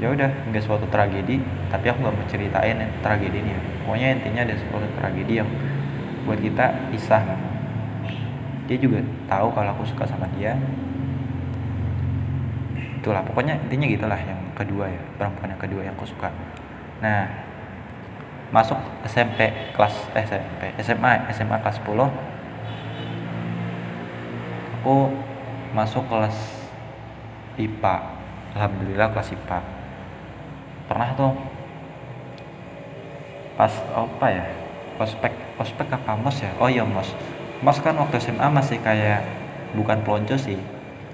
Ya 0.01 0.11
udah 0.11 0.27
nggak 0.51 0.65
suatu 0.65 0.89
tragedi 0.91 1.39
tapi 1.71 1.87
aku 1.93 2.03
nggak 2.03 2.17
mau 2.17 2.27
ceritain 2.27 2.77
ya, 2.81 2.89
tragedi 2.99 3.39
ini 3.39 3.55
ya. 3.55 3.61
pokoknya 3.87 4.09
intinya 4.19 4.41
ada 4.43 4.55
suatu 4.59 4.89
tragedi 4.99 5.33
yang 5.39 5.49
buat 6.25 6.41
kita 6.41 6.91
pisah. 6.91 7.23
Dia 8.65 8.77
juga 8.81 9.05
tahu 9.29 9.53
kalau 9.53 9.71
aku 9.77 9.85
suka 9.85 10.09
sama 10.09 10.25
dia. 10.35 10.57
Itulah 13.05 13.21
pokoknya 13.21 13.61
intinya 13.69 13.85
gitulah 13.85 14.17
yang 14.17 14.41
kedua 14.57 14.89
ya 14.89 15.03
perempuan 15.21 15.53
yang 15.53 15.61
kedua 15.61 15.81
yang 15.85 15.95
aku 15.99 16.09
suka 16.09 16.33
nah 17.05 17.29
masuk 18.49 18.81
SMP 19.05 19.53
kelas 19.77 19.93
eh, 20.17 20.25
SMP 20.25 20.63
SMA 20.81 21.29
SMA 21.37 21.61
kelas 21.61 21.77
10 21.85 22.01
aku 24.81 25.13
masuk 25.77 26.09
kelas 26.09 26.65
IPA 27.61 27.97
Alhamdulillah 28.57 29.13
kelas 29.13 29.37
IPA 29.37 29.59
pernah 30.89 31.13
tuh 31.13 31.33
pas 33.55 33.71
apa 33.95 34.27
ya 34.33 34.45
ospek 34.99 35.33
ospek 35.59 35.87
apa 35.91 36.15
mos 36.19 36.39
ya? 36.43 36.51
Oh 36.59 36.71
iya 36.71 36.83
mos 36.87 37.11
mos 37.63 37.79
kan 37.83 37.95
waktu 37.99 38.19
SMA 38.23 38.47
masih 38.51 38.79
kayak 38.83 39.23
bukan 39.75 40.03
pelonco 40.03 40.39
sih. 40.39 40.59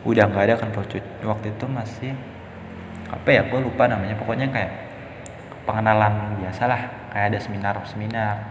Udah 0.05 0.29
nggak 0.29 0.45
ada 0.49 0.55
kan 0.57 0.69
pelonco. 0.73 1.01
Waktu 1.25 1.47
itu 1.53 1.65
masih 1.69 2.13
apa 3.13 3.29
ya 3.29 3.45
gue 3.45 3.61
lupa 3.61 3.89
namanya. 3.89 4.17
Pokoknya 4.17 4.49
kayak 4.53 4.71
pengenalan 5.71 6.43
biasa 6.43 6.67
lah 6.67 6.83
kayak 7.15 7.27
ada 7.31 7.39
seminar 7.39 7.79
seminar 7.87 8.43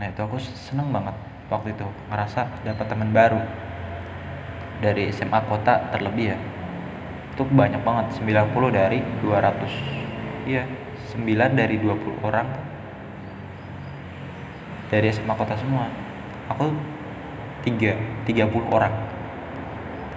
nah 0.00 0.08
itu 0.08 0.20
aku 0.24 0.40
seneng 0.40 0.88
banget 0.88 1.12
waktu 1.46 1.74
itu 1.74 1.86
ngerasa 2.10 2.66
dapat 2.66 2.86
teman 2.90 3.10
baru. 3.14 3.40
Dari 4.76 5.08
SMA 5.08 5.40
kota 5.48 5.88
terlebih 5.94 6.36
ya. 6.36 6.38
Itu 7.32 7.48
banyak 7.48 7.80
banget 7.80 8.06
90 8.20 8.72
dari 8.72 9.00
200 9.24 10.48
iya 10.48 10.62
9 11.10 11.26
dari 11.58 11.76
20 11.80 12.22
orang 12.22 12.48
dari 14.92 15.06
SMA 15.12 15.32
kota 15.32 15.56
semua. 15.56 15.88
Aku 16.52 16.70
tiga 17.64 17.96
30 18.28 18.52
orang. 18.68 18.92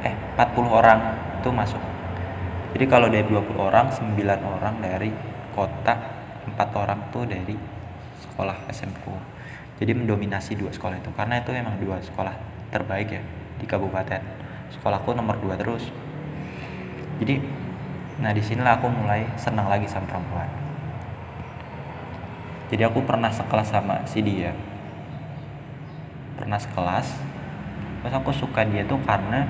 Eh 0.04 0.16
40 0.36 0.70
orang 0.70 1.00
itu 1.40 1.50
masuk. 1.50 1.82
Jadi 2.76 2.86
kalau 2.86 3.08
dari 3.10 3.26
20 3.26 3.58
orang 3.58 3.90
9 3.90 4.20
orang 4.44 4.76
dari 4.84 5.10
kota 5.60 6.00
4 6.48 6.56
orang 6.56 7.12
tuh 7.12 7.28
dari 7.28 7.60
sekolah 8.24 8.72
SMK 8.72 9.04
jadi 9.80 9.96
mendominasi 9.96 10.60
dua 10.60 10.76
sekolah 10.76 11.00
itu 11.00 11.08
karena 11.16 11.40
itu 11.40 11.56
emang 11.56 11.80
dua 11.80 12.04
sekolah 12.04 12.36
terbaik 12.68 13.16
ya 13.16 13.24
di 13.56 13.64
kabupaten. 13.64 14.20
Sekolahku 14.76 15.16
nomor 15.16 15.40
dua 15.40 15.56
terus. 15.56 15.88
Jadi 17.24 17.40
nah 18.20 18.36
di 18.36 18.44
sinilah 18.44 18.76
aku 18.76 18.92
mulai 18.92 19.24
senang 19.40 19.72
lagi 19.72 19.88
sama 19.88 20.04
perempuan. 20.04 20.52
Jadi 22.68 22.84
aku 22.84 23.00
pernah 23.08 23.32
sekelas 23.32 23.72
sama 23.72 24.04
si 24.04 24.20
dia. 24.20 24.52
Pernah 26.36 26.60
sekelas 26.60 27.08
terus 28.04 28.16
aku 28.16 28.36
suka 28.36 28.68
dia 28.68 28.84
tuh 28.84 29.00
karena 29.08 29.48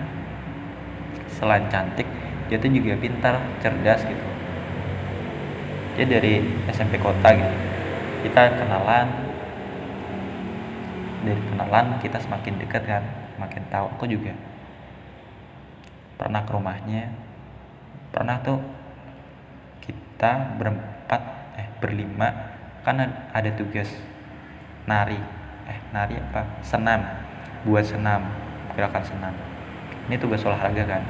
selain 1.29 1.65
cantik 1.73 2.05
dia 2.49 2.57
tuh 2.61 2.69
juga 2.69 2.97
pintar 2.97 3.37
cerdas 3.61 4.01
gitu 4.05 4.29
dia 5.97 6.05
dari 6.05 6.43
SMP 6.69 6.99
kota 7.01 7.33
gitu. 7.33 7.55
Kita 8.27 8.59
kenalan. 8.59 9.07
Dari 11.19 11.41
kenalan 11.51 11.85
kita 11.99 12.17
semakin 12.19 12.53
dekat 12.59 12.83
kan 12.87 13.03
makin 13.39 13.63
tahu. 13.71 13.87
Aku 13.95 14.05
juga 14.07 14.35
pernah 16.19 16.43
ke 16.43 16.51
rumahnya. 16.51 17.11
Pernah 18.11 18.41
tuh 18.43 18.59
kita 19.83 20.59
berempat 20.59 21.21
eh 21.59 21.67
berlima. 21.79 22.55
Kan 22.83 22.99
ada 23.33 23.49
tugas 23.55 23.87
nari. 24.87 25.19
Eh 25.67 25.79
nari 25.91 26.19
apa? 26.19 26.59
Senam. 26.63 27.03
Buat 27.67 27.91
senam 27.91 28.23
gerakan 28.79 29.03
senam. 29.03 29.33
Ini 30.07 30.15
tugas 30.15 30.39
olahraga 30.47 30.87
kan. 30.87 31.03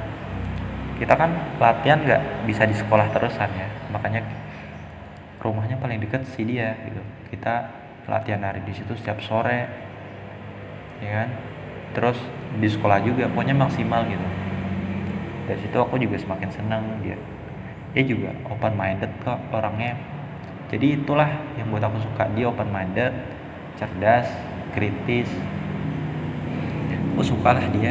Kita 0.98 1.14
kan 1.16 1.30
latihan 1.56 2.02
nggak 2.02 2.44
bisa 2.44 2.66
di 2.66 2.74
sekolah 2.74 3.08
terusan 3.14 3.48
ya. 3.54 3.68
Makanya 3.94 4.20
rumahnya 5.40 5.80
paling 5.80 5.98
deket 6.00 6.22
sih 6.36 6.44
dia 6.44 6.76
gitu. 6.84 7.00
Kita 7.32 7.72
latihan 8.06 8.44
nari 8.44 8.60
di 8.64 8.72
situ 8.76 8.92
setiap 8.94 9.18
sore 9.24 9.66
ya 11.00 11.10
kan? 11.24 11.28
Terus 11.96 12.18
di 12.60 12.68
sekolah 12.68 13.00
juga 13.02 13.26
pokoknya 13.32 13.56
maksimal 13.56 14.04
gitu. 14.06 14.28
Dari 15.48 15.58
situ 15.64 15.76
aku 15.80 15.98
juga 15.98 16.20
semakin 16.20 16.50
senang 16.52 16.84
dia 17.02 17.18
dia 17.90 18.04
juga 18.06 18.30
open 18.46 18.74
minded 18.78 19.10
kok 19.26 19.38
orangnya. 19.50 19.98
Jadi 20.70 21.02
itulah 21.02 21.26
yang 21.58 21.66
buat 21.74 21.82
aku 21.82 21.98
suka 21.98 22.30
dia 22.38 22.46
open 22.46 22.70
minded 22.70 23.10
cerdas 23.74 24.30
kritis. 24.70 25.26
Aku 27.14 27.26
suka 27.26 27.58
lah 27.58 27.66
dia. 27.74 27.90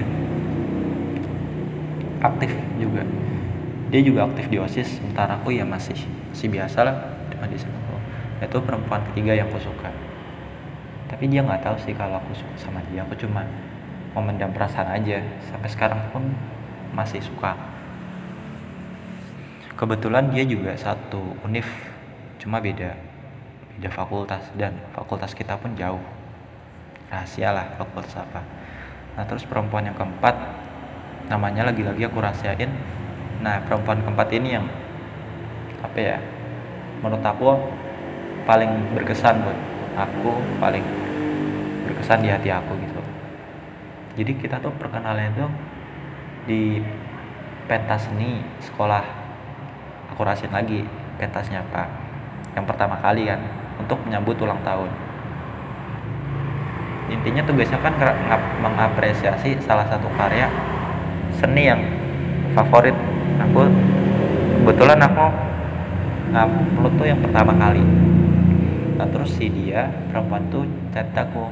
Aktif 2.23 2.55
juga. 2.79 3.03
Dia 3.91 4.01
juga 4.05 4.29
aktif 4.31 4.47
di 4.47 4.57
osis 4.61 5.01
sementara 5.01 5.35
aku 5.35 5.51
ya 5.51 5.67
masih 5.67 5.97
masih 6.31 6.47
biasa 6.47 6.79
lah 6.85 7.18
cuma 7.39 7.47
di 7.47 7.55
sana 7.55 7.79
itu 8.43 8.59
perempuan 8.59 8.99
ketiga 9.11 9.31
yang 9.31 9.47
aku 9.47 9.63
suka. 9.63 9.87
Tapi 11.07 11.23
dia 11.31 11.39
nggak 11.39 11.63
tahu 11.63 11.75
sih 11.79 11.95
kalau 11.95 12.19
aku 12.19 12.35
suka 12.35 12.55
sama 12.59 12.83
dia. 12.91 13.07
Aku 13.07 13.15
cuma 13.15 13.47
memendam 14.11 14.51
perasaan 14.51 14.91
aja. 14.99 15.23
Sampai 15.47 15.71
sekarang 15.71 15.99
pun 16.11 16.27
masih 16.91 17.23
suka. 17.23 17.55
Kebetulan 19.79 20.27
dia 20.35 20.43
juga 20.43 20.75
satu 20.75 21.39
univ 21.47 21.63
cuma 22.39 22.59
beda 22.59 22.95
beda 23.75 23.89
fakultas 23.91 24.43
dan 24.59 24.75
fakultas 24.91 25.31
kita 25.31 25.55
pun 25.55 25.71
jauh. 25.79 26.03
Rahasia 27.07 27.55
lah 27.55 27.79
fakultas 27.79 28.11
apa. 28.19 28.43
Nah 29.15 29.23
terus 29.23 29.47
perempuan 29.47 29.87
yang 29.87 29.95
keempat 29.95 30.35
namanya 31.31 31.71
lagi-lagi 31.71 32.03
aku 32.03 32.19
rahasiain. 32.19 32.71
Nah 33.39 33.63
perempuan 33.63 34.03
keempat 34.03 34.27
ini 34.35 34.59
yang 34.59 34.67
apa 35.79 35.99
ya 35.99 36.19
menurut 36.99 37.23
aku 37.23 37.55
paling 38.43 38.71
berkesan 38.97 39.39
buat 39.45 39.59
aku 39.95 40.31
paling 40.59 40.83
berkesan 41.87 42.23
di 42.23 42.29
hati 42.31 42.49
aku 42.51 42.75
gitu. 42.79 43.01
Jadi 44.19 44.31
kita 44.35 44.59
tuh 44.59 44.73
perkenalan 44.75 45.31
itu 45.31 45.45
di 46.47 46.61
pentas 47.69 48.09
seni 48.09 48.43
sekolah. 48.63 49.03
Aku 50.11 50.25
rasain 50.25 50.51
lagi 50.51 50.83
pentasnya 51.21 51.63
pak. 51.69 51.87
Yang 52.57 52.65
pertama 52.67 52.97
kali 52.99 53.29
kan 53.29 53.39
untuk 53.79 54.01
menyambut 54.03 54.35
ulang 54.41 54.59
tahun. 54.65 54.89
Intinya 57.09 57.41
tugasnya 57.41 57.79
kan 57.81 57.95
mengapresiasi 58.61 59.57
salah 59.63 59.85
satu 59.87 60.09
karya 60.13 60.49
seni 61.37 61.69
yang 61.69 61.81
favorit. 62.53 62.93
Aku 63.39 63.65
kebetulan 64.61 64.99
aku 64.99 65.25
ngupload 66.33 66.93
tuh 66.97 67.07
yang 67.09 67.19
pertama 67.21 67.53
kali. 67.57 67.81
Nah 68.99 69.07
terus 69.09 69.33
si 69.33 69.49
dia 69.49 69.89
perempuan 70.11 70.45
tuh 70.53 70.67
chat 70.93 71.09
aku. 71.15 71.49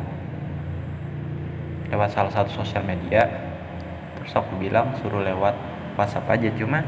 Lewat 1.90 2.12
salah 2.14 2.30
satu 2.30 2.52
sosial 2.52 2.84
media. 2.84 3.24
Terus 4.20 4.34
aku 4.36 4.60
bilang 4.60 4.94
suruh 5.00 5.24
lewat 5.24 5.56
WhatsApp 5.98 6.30
aja. 6.30 6.50
Cuma 6.54 6.84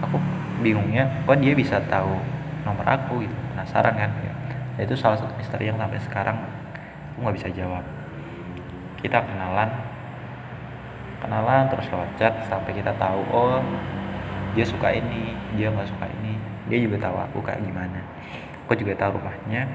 aku 0.00 0.16
bingungnya 0.64 1.26
kok 1.26 1.36
dia 1.42 1.52
bisa 1.52 1.82
tahu 1.90 2.16
nomor 2.64 2.86
aku 2.86 3.26
gitu? 3.26 3.34
Penasaran 3.52 3.94
kan? 3.98 4.10
Ya 4.76 4.84
itu 4.84 4.94
salah 4.96 5.16
satu 5.16 5.32
misteri 5.36 5.72
yang 5.72 5.80
sampai 5.80 6.00
sekarang 6.00 6.36
aku 7.12 7.26
nggak 7.26 7.36
bisa 7.36 7.48
jawab. 7.52 7.84
Kita 9.02 9.20
kenalan. 9.24 9.70
Kenalan 11.20 11.68
terus 11.72 11.88
lewat 11.90 12.10
chat 12.20 12.34
sampai 12.46 12.72
kita 12.76 12.92
tahu 13.00 13.20
oh 13.32 13.60
dia 14.56 14.64
suka 14.64 14.88
ini 14.88 15.36
dia 15.52 15.68
nggak 15.68 15.88
suka 15.88 16.08
ini 16.08 16.45
dia 16.66 16.78
juga 16.82 16.98
tahu 16.98 17.16
aku 17.16 17.38
kayak 17.46 17.62
gimana. 17.62 18.00
Aku 18.66 18.74
juga 18.74 18.98
tahu 18.98 19.22
rumahnya. 19.22 19.70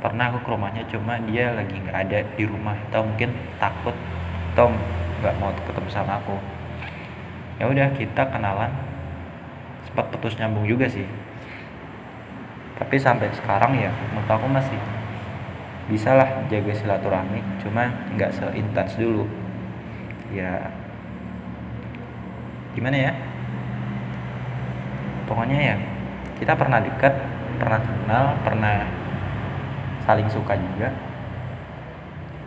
Pernah 0.00 0.32
aku 0.32 0.38
ke 0.40 0.48
rumahnya 0.48 0.82
cuma 0.88 1.20
dia 1.28 1.52
lagi 1.52 1.76
nggak 1.76 1.98
ada 2.08 2.18
di 2.36 2.44
rumah. 2.48 2.76
Atau 2.88 3.04
mungkin 3.04 3.36
takut. 3.60 3.92
Atau 4.52 4.72
nggak 5.20 5.34
mau 5.36 5.52
ketemu 5.52 5.88
sama 5.92 6.16
aku. 6.16 6.40
Ya 7.60 7.68
udah 7.68 7.92
kita 7.92 8.32
kenalan. 8.32 8.72
Sempat 9.84 10.08
putus 10.08 10.40
nyambung 10.40 10.64
juga 10.64 10.88
sih. 10.88 11.04
Tapi 12.80 12.96
sampai 12.96 13.28
sekarang 13.36 13.76
ya 13.76 13.92
menurut 14.16 14.30
aku 14.32 14.48
masih 14.48 14.80
bisa 15.92 16.16
lah 16.16 16.48
jaga 16.48 16.72
silaturahmi. 16.72 17.44
Cuma 17.60 17.92
nggak 18.16 18.32
seintens 18.32 18.96
dulu. 18.96 19.28
Ya 20.32 20.72
gimana 22.72 22.96
ya 22.96 23.12
pokoknya 25.30 25.58
ya 25.62 25.76
kita 26.42 26.58
pernah 26.58 26.82
dekat 26.82 27.14
pernah 27.62 27.78
kenal 27.78 28.24
pernah 28.42 28.76
saling 30.02 30.26
suka 30.26 30.58
juga. 30.58 30.90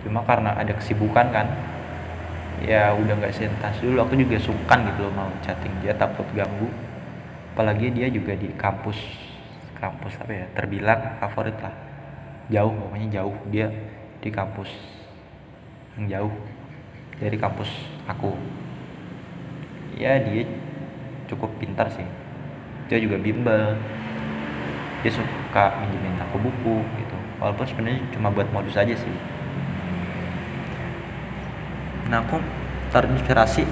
Cuma 0.03 0.19
karena 0.27 0.51
ada 0.51 0.75
kesibukan 0.75 1.31
kan 1.31 1.47
ya 2.59 2.91
udah 2.91 3.15
nggak 3.23 3.31
sentas 3.31 3.79
dulu 3.79 4.03
aku 4.03 4.19
juga 4.19 4.35
sungkan 4.35 4.83
gitu 4.91 5.07
loh 5.07 5.13
mau 5.15 5.31
chatting. 5.39 5.71
Dia 5.79 5.95
takut 5.95 6.27
ganggu. 6.35 6.67
Apalagi 7.55 7.93
dia 7.95 8.11
juga 8.11 8.35
di 8.35 8.51
kampus 8.59 8.99
kampus 9.79 10.19
apa 10.19 10.33
ya 10.33 10.45
terbilang 10.51 11.23
favorit 11.23 11.55
lah. 11.63 11.71
Jauh 12.51 12.73
pokoknya 12.75 13.07
jauh. 13.21 13.37
Dia 13.47 13.71
di 14.19 14.27
kampus 14.27 14.67
yang 15.95 16.05
jauh 16.11 16.33
dari 17.21 17.37
kampus 17.39 17.69
aku. 18.11 18.35
Ya 19.95 20.19
dia 20.19 20.49
cukup 21.29 21.53
pintar 21.61 21.87
sih 21.93 22.22
dia 22.87 22.97
juga 22.99 23.17
bimbel. 23.19 23.77
Dia 25.03 25.11
suka 25.11 25.83
minjemin 25.83 26.15
aku 26.23 26.39
buku 26.39 26.77
gitu. 26.99 27.17
Walaupun 27.39 27.65
sebenarnya 27.67 27.99
cuma 28.15 28.31
buat 28.31 28.47
modus 28.55 28.79
aja 28.79 28.95
sih. 28.95 29.15
Nah 32.07 32.23
aku 32.23 32.39
terinspirasi 32.91 33.67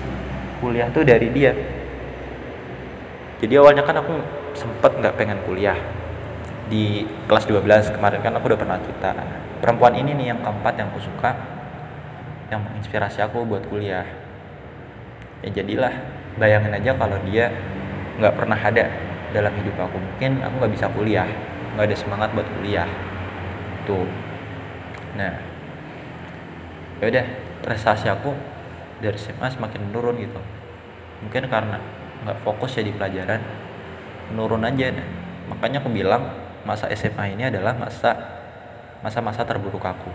kuliah 0.59 0.91
tuh 0.91 1.07
dari 1.07 1.31
dia. 1.31 1.55
Jadi 3.41 3.53
awalnya 3.57 3.81
kan 3.81 3.97
aku 3.97 4.21
sempet 4.53 4.91
nggak 4.99 5.15
pengen 5.15 5.39
kuliah. 5.47 5.77
Di 6.67 7.03
kelas 7.27 7.47
12 7.47 7.95
kemarin 7.95 8.19
kan 8.23 8.35
aku 8.35 8.51
udah 8.51 8.59
pernah 8.59 8.77
cerita. 8.79 9.11
Perempuan 9.59 9.95
ini 9.95 10.15
nih 10.15 10.35
yang 10.35 10.39
keempat 10.39 10.73
yang 10.79 10.87
aku 10.91 11.03
suka 11.03 11.31
yang 12.51 12.59
menginspirasi 12.67 13.23
aku 13.23 13.47
buat 13.47 13.63
kuliah. 13.71 14.03
Ya 15.41 15.49
jadilah 15.51 15.95
bayangin 16.35 16.75
aja 16.75 16.91
kalau 16.95 17.17
dia 17.27 17.49
nggak 18.21 18.37
pernah 18.37 18.53
ada 18.53 18.85
dalam 19.33 19.49
hidup 19.57 19.73
aku. 19.81 19.97
Mungkin 19.97 20.45
aku 20.45 20.53
nggak 20.61 20.73
bisa 20.77 20.85
kuliah 20.93 21.25
nggak 21.73 21.89
ada 21.89 21.97
semangat 21.97 22.29
buat 22.37 22.45
kuliah. 22.45 22.85
Tuh 23.89 24.05
nah 25.17 25.33
ya 27.01 27.09
udah 27.09 27.25
prestasi 27.65 28.07
aku 28.07 28.31
dari 29.01 29.17
SMA 29.17 29.49
semakin 29.49 29.89
menurun 29.89 30.21
gitu. 30.21 30.37
Mungkin 31.25 31.49
karena 31.49 31.81
nggak 32.21 32.37
fokus 32.45 32.77
ya 32.77 32.85
di 32.85 32.93
pelajaran 32.93 33.41
menurun 34.29 34.61
aja. 34.69 34.93
Nah. 34.93 35.07
makanya 35.51 35.83
aku 35.83 35.91
bilang 35.91 36.31
masa 36.63 36.87
SMA 36.93 37.35
ini 37.35 37.49
adalah 37.49 37.75
masa 37.75 38.13
masa-masa 39.01 39.41
terburuk 39.43 39.81
aku. 39.81 40.13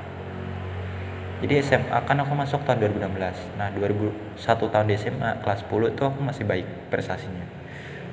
Jadi 1.43 1.61
SMA 1.61 1.99
kan 2.09 2.17
aku 2.17 2.33
masuk 2.33 2.65
tahun 2.65 2.97
2016 2.97 3.61
nah 3.61 3.69
2001 3.69 4.41
tahun 4.73 4.87
di 4.89 4.97
SMA 4.97 5.45
kelas 5.45 5.69
10 5.69 5.93
itu 5.93 6.03
aku 6.09 6.19
masih 6.25 6.49
baik 6.49 6.65
prestasinya 6.89 7.66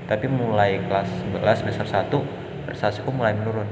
tapi 0.04 0.28
mulai 0.28 0.84
kelas 0.84 1.08
11 1.32 1.62
semester 1.64 1.88
1 1.88 2.68
prestasiku 2.68 3.10
mulai 3.12 3.32
menurun. 3.36 3.68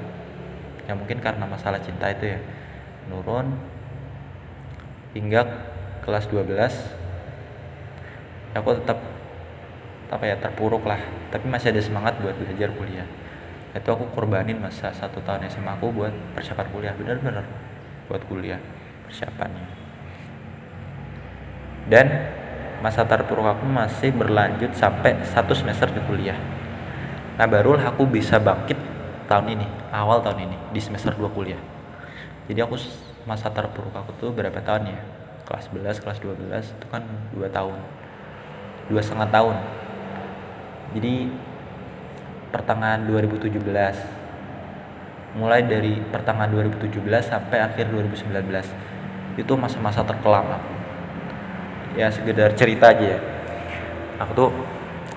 Ya 0.87 0.95
mungkin 0.95 1.19
karena 1.19 1.43
masalah 1.47 1.79
cinta 1.83 2.07
itu 2.11 2.31
ya. 2.31 2.39
Menurun 3.07 3.55
hingga 5.11 5.43
kelas 6.07 6.31
12 6.31 6.55
aku 8.55 8.69
tetap 8.79 8.99
apa 10.11 10.23
ya 10.27 10.35
terpuruk 10.39 10.83
lah. 10.87 10.99
Tapi 11.31 11.47
masih 11.47 11.71
ada 11.75 11.81
semangat 11.83 12.19
buat 12.19 12.35
belajar 12.35 12.71
kuliah. 12.75 13.07
Itu 13.71 13.87
aku 13.95 14.11
korbanin 14.11 14.59
masa 14.59 14.91
satu 14.91 15.23
tahun 15.23 15.47
SMA 15.47 15.79
aku 15.79 15.91
buat 15.91 16.11
persiapan 16.35 16.67
kuliah. 16.71 16.93
Bener-bener 16.95 17.43
buat 18.07 18.23
kuliah 18.27 18.59
persiapannya. 19.07 19.67
Dan 21.91 22.07
masa 22.81 23.05
terpuruk 23.05 23.45
aku 23.45 23.63
masih 23.69 24.09
berlanjut 24.09 24.73
sampai 24.73 25.21
satu 25.21 25.53
semester 25.53 25.87
di 25.93 26.01
kuliah. 26.09 26.35
Nah 27.37 27.45
barulah 27.45 27.93
aku 27.93 28.09
bisa 28.09 28.41
bangkit 28.41 28.75
tahun 29.29 29.53
ini 29.53 29.67
awal 29.93 30.19
tahun 30.25 30.49
ini 30.49 30.57
di 30.73 30.81
semester 30.81 31.13
2 31.13 31.29
kuliah. 31.31 31.61
Jadi 32.49 32.59
aku 32.59 32.75
masa 33.29 33.53
terpuruk 33.53 33.93
aku 33.93 34.11
tuh 34.17 34.33
berapa 34.33 34.57
tahun 34.65 34.97
ya? 34.97 34.99
Kelas 35.45 35.69
11 35.69 36.01
kelas 36.01 36.17
12 36.25 36.73
itu 36.73 36.85
kan 36.89 37.05
dua 37.31 37.47
tahun. 37.53 37.77
Dua 38.89 39.01
setengah 39.01 39.29
tahun. 39.29 39.55
Jadi 40.97 41.31
pertengahan 42.51 43.05
2017 43.07 43.61
mulai 45.39 45.63
dari 45.63 45.95
pertengahan 46.11 46.51
2017 46.51 46.99
sampai 47.23 47.63
akhir 47.63 47.87
2019 47.87 49.39
itu 49.39 49.53
masa-masa 49.55 50.03
terkelam 50.03 50.43
aku 50.43 50.80
ya 51.95 52.07
sekedar 52.11 52.55
cerita 52.55 52.91
aja 52.91 53.17
ya. 53.17 53.19
Aku 54.21 54.31
tuh 54.37 54.49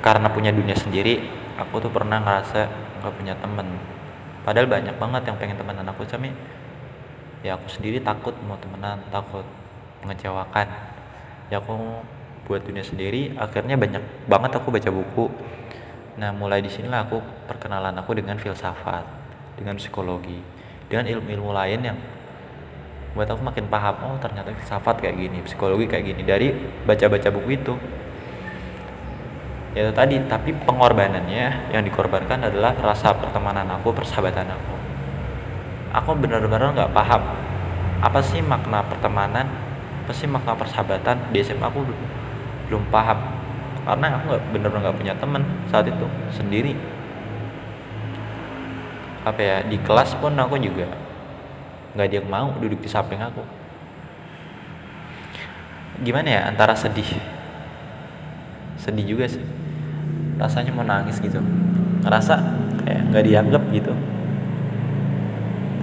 karena 0.00 0.28
punya 0.32 0.50
dunia 0.50 0.74
sendiri 0.76 1.24
aku 1.60 1.78
tuh 1.80 1.90
pernah 1.92 2.18
ngerasa 2.20 2.60
gak 3.04 3.14
punya 3.14 3.34
temen. 3.38 3.78
Padahal 4.44 4.68
banyak 4.68 4.96
banget 4.96 5.22
yang 5.28 5.36
pengen 5.40 5.56
temenan 5.56 5.86
aku 5.88 6.04
tapi 6.04 6.32
ya 7.44 7.56
aku 7.56 7.68
sendiri 7.68 8.00
takut 8.00 8.32
mau 8.44 8.56
temenan 8.58 9.00
takut 9.08 9.44
mengecewakan. 10.04 10.68
Ya 11.52 11.60
aku 11.60 11.76
buat 12.44 12.60
dunia 12.64 12.84
sendiri 12.84 13.36
akhirnya 13.36 13.76
banyak 13.76 14.28
banget 14.28 14.50
aku 14.56 14.68
baca 14.72 14.90
buku. 14.90 15.26
Nah 16.20 16.30
mulai 16.30 16.60
di 16.60 16.70
sinilah 16.70 17.08
aku 17.08 17.20
perkenalan 17.48 17.96
aku 17.96 18.16
dengan 18.16 18.36
filsafat 18.36 19.04
dengan 19.54 19.78
psikologi 19.78 20.42
dengan 20.88 21.08
ilmu-ilmu 21.08 21.50
lain 21.54 21.80
yang 21.80 21.98
buat 23.14 23.30
aku 23.30 23.46
makin 23.46 23.70
paham 23.70 23.94
oh 24.02 24.18
ternyata 24.18 24.50
filsafat 24.50 24.98
kayak 24.98 25.14
gini 25.14 25.38
psikologi 25.46 25.86
kayak 25.86 26.04
gini 26.10 26.22
dari 26.26 26.50
baca-baca 26.82 27.30
buku 27.30 27.54
itu. 27.54 27.74
Ya 29.74 29.90
tadi 29.90 30.18
tapi 30.26 30.54
pengorbanannya 30.54 31.70
yang 31.70 31.82
dikorbankan 31.82 32.46
adalah 32.46 32.74
rasa 32.78 33.14
pertemanan 33.14 33.70
aku 33.70 33.94
persahabatan 33.94 34.50
aku. 34.50 34.74
Aku 35.94 36.10
benar-benar 36.18 36.74
nggak 36.74 36.90
paham 36.90 37.22
apa 38.02 38.18
sih 38.18 38.42
makna 38.42 38.82
pertemanan 38.82 39.46
apa 40.04 40.12
sih 40.12 40.26
makna 40.26 40.58
persahabatan? 40.58 41.30
Di 41.30 41.38
SMA 41.46 41.70
aku 41.70 41.86
belum 42.66 42.82
paham 42.90 43.18
karena 43.86 44.18
aku 44.18 44.24
nggak 44.34 44.42
benar-benar 44.50 44.90
nggak 44.90 44.98
punya 44.98 45.14
teman 45.14 45.42
saat 45.70 45.86
itu 45.86 46.06
sendiri. 46.34 46.74
Apa 49.22 49.38
ya 49.38 49.56
di 49.62 49.78
kelas 49.78 50.18
pun 50.18 50.34
aku 50.34 50.58
juga 50.58 51.03
nggak 51.94 52.06
ada 52.10 52.16
yang 52.18 52.28
mau 52.28 52.50
duduk 52.58 52.82
di 52.82 52.90
samping 52.90 53.22
aku. 53.22 53.42
Gimana 56.02 56.26
ya 56.26 56.40
antara 56.50 56.74
sedih? 56.74 57.06
Sedih 58.74 59.06
juga 59.06 59.30
sih. 59.30 59.42
Rasanya 60.34 60.74
mau 60.74 60.82
nangis 60.82 61.22
gitu. 61.22 61.38
Ngerasa 62.02 62.34
kayak 62.82 63.14
nggak 63.14 63.24
dianggap 63.30 63.62
gitu. 63.70 63.94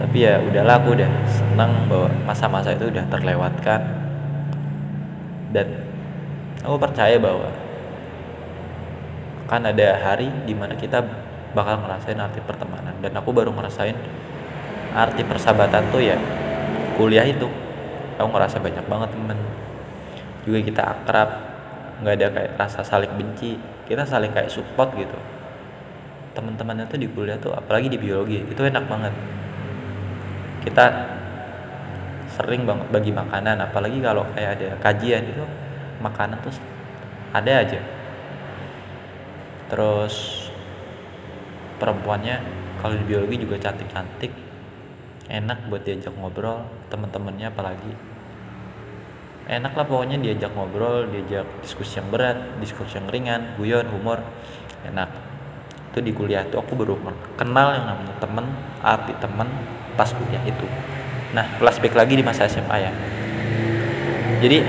Tapi 0.04 0.18
ya 0.28 0.44
udahlah 0.44 0.84
aku 0.84 1.00
udah 1.00 1.12
senang 1.32 1.88
bahwa 1.88 2.12
masa-masa 2.28 2.76
itu 2.76 2.92
udah 2.92 3.08
terlewatkan. 3.08 3.82
Dan 5.56 5.68
aku 6.60 6.76
percaya 6.76 7.16
bahwa 7.16 7.48
kan 9.48 9.64
ada 9.64 9.96
hari 9.96 10.28
di 10.44 10.52
mana 10.52 10.76
kita 10.76 11.00
bakal 11.56 11.80
ngerasain 11.88 12.20
arti 12.20 12.44
pertemanan. 12.44 13.00
Dan 13.00 13.16
aku 13.16 13.32
baru 13.32 13.56
ngerasain 13.56 13.96
arti 14.92 15.24
persahabatan 15.24 15.92
tuh 15.92 16.04
ya 16.04 16.18
kuliah 17.00 17.26
itu. 17.26 17.48
Aku 18.20 18.30
ngerasa 18.30 18.62
banyak 18.62 18.86
banget 18.86 19.10
temen. 19.18 19.40
Juga 20.46 20.60
kita 20.62 20.82
akrab 20.84 21.30
nggak 22.02 22.14
ada 22.18 22.28
kayak 22.34 22.52
rasa 22.60 22.82
saling 22.86 23.12
benci. 23.18 23.58
Kita 23.88 24.06
saling 24.06 24.30
kayak 24.36 24.52
support 24.52 24.94
gitu. 24.94 25.18
Teman-temannya 26.38 26.88
tuh 26.88 27.00
di 27.02 27.08
kuliah 27.12 27.36
tuh 27.42 27.52
apalagi 27.52 27.92
di 27.92 27.98
biologi 27.98 28.40
itu 28.46 28.62
enak 28.62 28.86
banget. 28.86 29.14
Kita 30.62 30.86
sering 32.32 32.64
banget 32.64 32.88
bagi 32.88 33.12
makanan 33.12 33.60
apalagi 33.60 34.00
kalau 34.00 34.24
kayak 34.32 34.56
ada 34.56 34.68
kajian 34.80 35.28
itu 35.28 35.44
makanan 36.00 36.40
tuh 36.40 36.54
ada 37.36 37.52
aja. 37.64 37.82
Terus 39.68 40.48
perempuannya 41.80 42.38
kalau 42.80 42.96
di 42.98 43.06
biologi 43.08 43.42
juga 43.42 43.58
cantik-cantik 43.58 44.32
enak 45.30 45.70
buat 45.70 45.86
diajak 45.86 46.16
ngobrol 46.18 46.66
teman-temannya 46.90 47.52
apalagi. 47.52 47.94
Enak 49.52 49.74
lah 49.76 49.86
pokoknya 49.86 50.18
diajak 50.22 50.56
ngobrol 50.56 51.12
diajak 51.12 51.46
diskusi 51.62 52.00
yang 52.00 52.08
berat 52.10 52.40
diskusi 52.64 52.96
yang 52.98 53.10
ringan 53.12 53.60
guyon 53.60 53.86
humor 53.92 54.24
enak. 54.88 55.12
Itu 55.92 56.00
di 56.00 56.16
kuliah 56.16 56.48
itu 56.48 56.56
aku 56.56 56.74
baru 56.74 56.96
kenal 57.36 57.76
yang 57.76 57.86
namanya 57.86 58.16
temen 58.18 58.46
arti 58.80 59.14
temen 59.20 59.48
pas 60.00 60.08
kuliah 60.08 60.42
itu. 60.48 60.66
Nah 61.36 61.46
flashback 61.60 61.94
lagi 61.94 62.16
di 62.16 62.24
masa 62.24 62.48
SMA 62.48 62.78
ya. 62.80 62.92
Jadi 64.42 64.64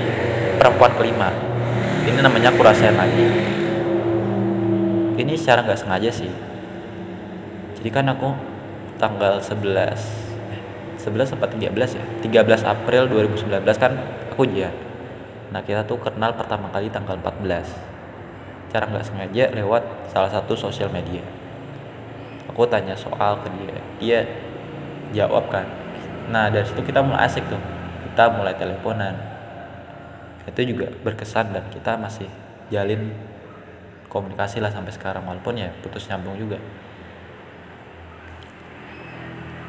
perempuan 0.59 0.93
kelima. 0.99 1.31
Ini 2.03 2.19
namanya 2.19 2.51
aku 2.51 2.61
rasain 2.67 2.99
lagi. 2.99 3.29
Ini 5.17 5.33
secara 5.39 5.63
nggak 5.63 5.79
sengaja 5.79 6.11
sih. 6.11 6.33
Jadi 7.79 7.89
kan 7.95 8.11
aku 8.11 8.35
tanggal 8.99 9.39
11 9.39 10.22
11 11.03 11.35
apa 11.35 11.47
13 11.51 11.99
ya? 11.99 12.05
13 12.23 12.63
April 12.63 13.03
2019 13.11 13.51
kan 13.75 13.93
aku 14.31 14.47
ujian 14.47 14.73
nah 15.53 15.61
kita 15.61 15.85
tuh 15.85 16.01
kenal 16.01 16.33
pertama 16.33 16.73
kali 16.73 16.89
tanggal 16.89 17.19
14 17.19 17.93
cara 18.73 18.89
nggak 18.89 19.05
sengaja 19.05 19.53
lewat 19.53 20.09
salah 20.09 20.33
satu 20.33 20.57
sosial 20.57 20.89
media. 20.89 21.21
Aku 22.49 22.65
tanya 22.65 22.97
soal 22.97 23.37
ke 23.45 23.49
dia. 23.61 23.77
Dia 24.01 24.19
jawab 25.13 25.53
kan 25.53 25.69
nah 26.23 26.47
dari 26.49 26.65
situ 26.65 26.81
kita 26.81 27.05
mulai 27.05 27.29
asik 27.29 27.45
tuh. 27.53 27.61
Kita 28.09 28.33
mulai 28.33 28.57
teleponan. 28.57 29.13
Itu 30.49 30.65
juga 30.65 30.89
berkesan 31.05 31.53
dan 31.53 31.69
kita 31.69 32.01
masih 32.01 32.27
jalin 32.73 33.13
komunikasi 34.09 34.65
lah 34.65 34.73
sampai 34.73 34.93
sekarang 34.93 35.29
walaupun 35.29 35.61
ya 35.61 35.69
putus 35.85 36.09
nyambung 36.09 36.37
juga 36.41 36.57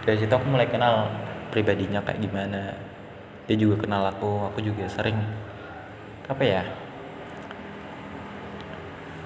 dari 0.03 0.19
situ 0.19 0.33
aku 0.35 0.43
mulai 0.51 0.67
kenal 0.67 1.07
pribadinya 1.47 2.03
kayak 2.03 2.19
gimana. 2.19 2.75
Dia 3.47 3.55
juga 3.55 3.87
kenal 3.87 4.03
aku 4.07 4.51
aku 4.51 4.59
juga 4.59 4.87
sering 4.91 5.15
apa 6.27 6.43
ya 6.43 6.63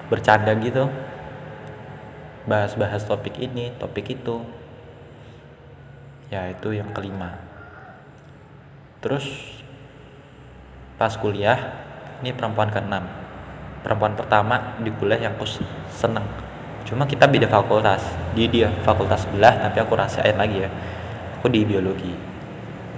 bercanda 0.06 0.54
gitu. 0.62 0.86
Bahas-bahas 2.46 3.04
topik 3.04 3.42
ini 3.42 3.74
topik 3.76 4.14
itu. 4.14 4.46
Ya 6.30 6.46
itu 6.46 6.70
yang 6.70 6.94
kelima. 6.94 7.42
Terus 9.02 9.26
pas 10.94 11.14
kuliah 11.18 11.74
ini 12.22 12.30
perempuan 12.30 12.70
keenam. 12.70 13.06
Perempuan 13.82 14.14
pertama 14.14 14.78
di 14.78 14.90
kuliah 14.94 15.26
yang 15.26 15.34
aku 15.34 15.46
seneng 15.90 16.47
cuma 16.88 17.04
kita 17.04 17.28
beda 17.28 17.46
fakultas. 17.46 18.00
Dia 18.32 18.48
dia 18.48 18.68
fakultas 18.82 19.28
sebelah 19.28 19.60
tapi 19.60 19.78
aku 19.84 19.92
rasain 19.92 20.34
lagi 20.34 20.64
ya. 20.64 20.70
Aku 21.38 21.52
di 21.52 21.62
biologi. 21.62 22.16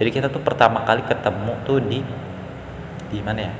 Jadi 0.00 0.10
kita 0.14 0.32
tuh 0.32 0.40
pertama 0.40 0.86
kali 0.86 1.02
ketemu 1.04 1.52
tuh 1.66 1.82
di 1.82 2.00
di 3.10 3.18
mana 3.20 3.50
ya? 3.50 3.54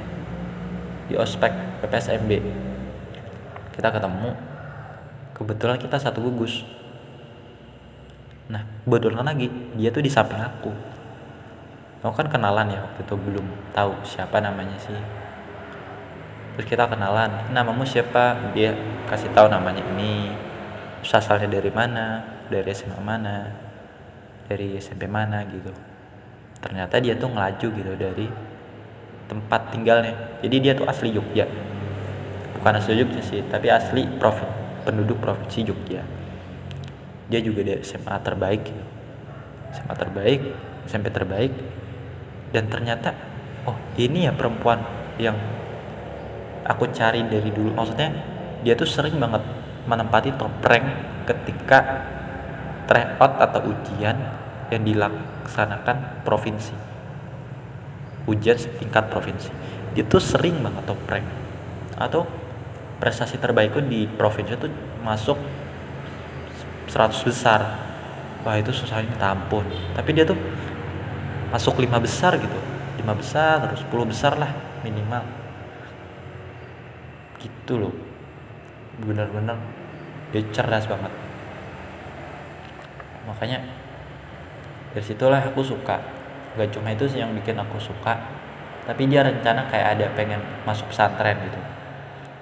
Di 1.11 1.15
ospek 1.19 1.83
PPSMB 1.83 2.31
kita 3.75 3.89
ketemu 3.91 4.31
kebetulan 5.35 5.77
kita 5.83 5.99
satu 5.99 6.23
gugus. 6.23 6.63
Nah 8.47 8.63
kebetulan 8.87 9.27
lagi 9.27 9.51
dia 9.75 9.91
tuh 9.91 10.01
di 10.01 10.09
samping 10.09 10.39
aku. 10.39 10.73
Aku 12.01 12.15
kan 12.17 12.33
kenalan 12.33 12.73
ya 12.73 12.81
waktu 12.81 13.05
itu 13.05 13.13
belum 13.13 13.45
tahu 13.77 13.93
siapa 14.09 14.41
namanya 14.41 14.81
sih 14.81 15.20
terus 16.57 16.67
kita 16.67 16.87
kenalan 16.87 17.51
namamu 17.55 17.87
siapa? 17.87 18.55
Dia 18.57 18.75
kasih 19.07 19.31
tahu 19.35 19.51
namanya 19.51 19.83
ini 19.97 20.33
terus 21.01 21.15
asalnya 21.17 21.49
dari 21.49 21.71
mana? 21.73 22.23
Dari 22.51 22.71
SMA 22.75 23.01
mana? 23.01 23.37
Dari 24.51 24.75
SMP 24.79 25.07
mana 25.07 25.47
gitu. 25.47 25.71
Ternyata 26.61 26.99
dia 26.99 27.15
tuh 27.17 27.31
ngelaju 27.33 27.67
gitu 27.71 27.93
dari 27.97 28.27
tempat 29.31 29.71
tinggalnya. 29.71 30.43
Jadi 30.43 30.57
dia 30.59 30.73
tuh 30.75 30.91
asli 30.91 31.15
Jogja. 31.15 31.47
Bukan 32.59 32.73
asli 32.75 32.99
Jogja 32.99 33.23
sih 33.23 33.41
tapi 33.47 33.71
asli 33.71 34.05
prof 34.19 34.43
penduduk 34.83 35.23
provinsi 35.23 35.61
Jogja. 35.65 36.03
Dia 37.31 37.41
juga 37.41 37.63
dari 37.63 37.81
SMA 37.87 38.17
terbaik 38.27 38.63
gitu. 38.67 38.85
SMA 39.71 39.95
terbaik 39.95 40.41
SMP 40.91 41.15
terbaik. 41.15 41.53
Dan 42.51 42.67
ternyata 42.67 43.15
oh 43.71 43.79
ini 43.95 44.27
ya 44.27 44.35
perempuan 44.35 44.83
yang 45.23 45.39
aku 46.65 46.91
cari 46.93 47.25
dari 47.25 47.51
dulu. 47.53 47.73
Maksudnya 47.73 48.09
dia 48.61 48.77
tuh 48.77 48.89
sering 48.89 49.17
banget 49.17 49.41
menempati 49.89 50.37
top 50.37 50.53
rank 50.61 50.87
ketika 51.25 52.05
tryout 52.85 53.33
atau 53.41 53.61
ujian 53.71 54.17
yang 54.69 54.83
dilaksanakan 54.85 56.27
provinsi. 56.27 56.75
Ujian 58.29 58.59
setingkat 58.59 59.09
provinsi. 59.09 59.51
Dia 59.97 60.05
tuh 60.07 60.23
sering 60.23 60.61
banget 60.61 60.85
top 60.87 61.01
rank. 61.09 61.27
Atau 61.97 62.29
prestasi 63.01 63.41
terbaikku 63.41 63.81
di 63.81 64.05
provinsi 64.05 64.55
itu 64.55 64.69
masuk 65.01 65.39
100 66.91 67.29
besar. 67.29 67.61
Wah 68.41 68.57
itu 68.57 68.73
susahnya 68.73 69.13
tampun 69.21 69.69
tapi 69.93 70.17
dia 70.17 70.25
tuh 70.25 70.37
masuk 71.53 71.77
lima 71.81 72.01
besar 72.01 72.41
gitu. 72.41 72.57
Lima 72.97 73.13
besar 73.13 73.69
terus 73.69 73.85
10 73.85 74.13
besar 74.13 74.33
lah 74.41 74.49
minimal 74.81 75.40
gitu 77.41 77.81
loh. 77.81 77.95
Bener-bener 79.01 79.57
dia 80.31 80.45
cerdas 80.53 80.87
banget. 80.87 81.11
Makanya 83.27 83.59
dari 84.93 85.05
situlah 85.05 85.41
aku 85.41 85.65
suka. 85.65 85.99
Gak 86.59 86.75
cuma 86.75 86.91
itu 86.91 87.07
sih 87.07 87.23
yang 87.23 87.31
bikin 87.35 87.55
aku 87.59 87.79
suka 87.79 88.41
tapi 88.91 89.07
dia 89.07 89.23
rencana 89.23 89.71
kayak 89.71 89.87
ada 89.95 90.07
pengen 90.19 90.43
masuk 90.67 90.91
pesantren 90.91 91.39
gitu. 91.47 91.61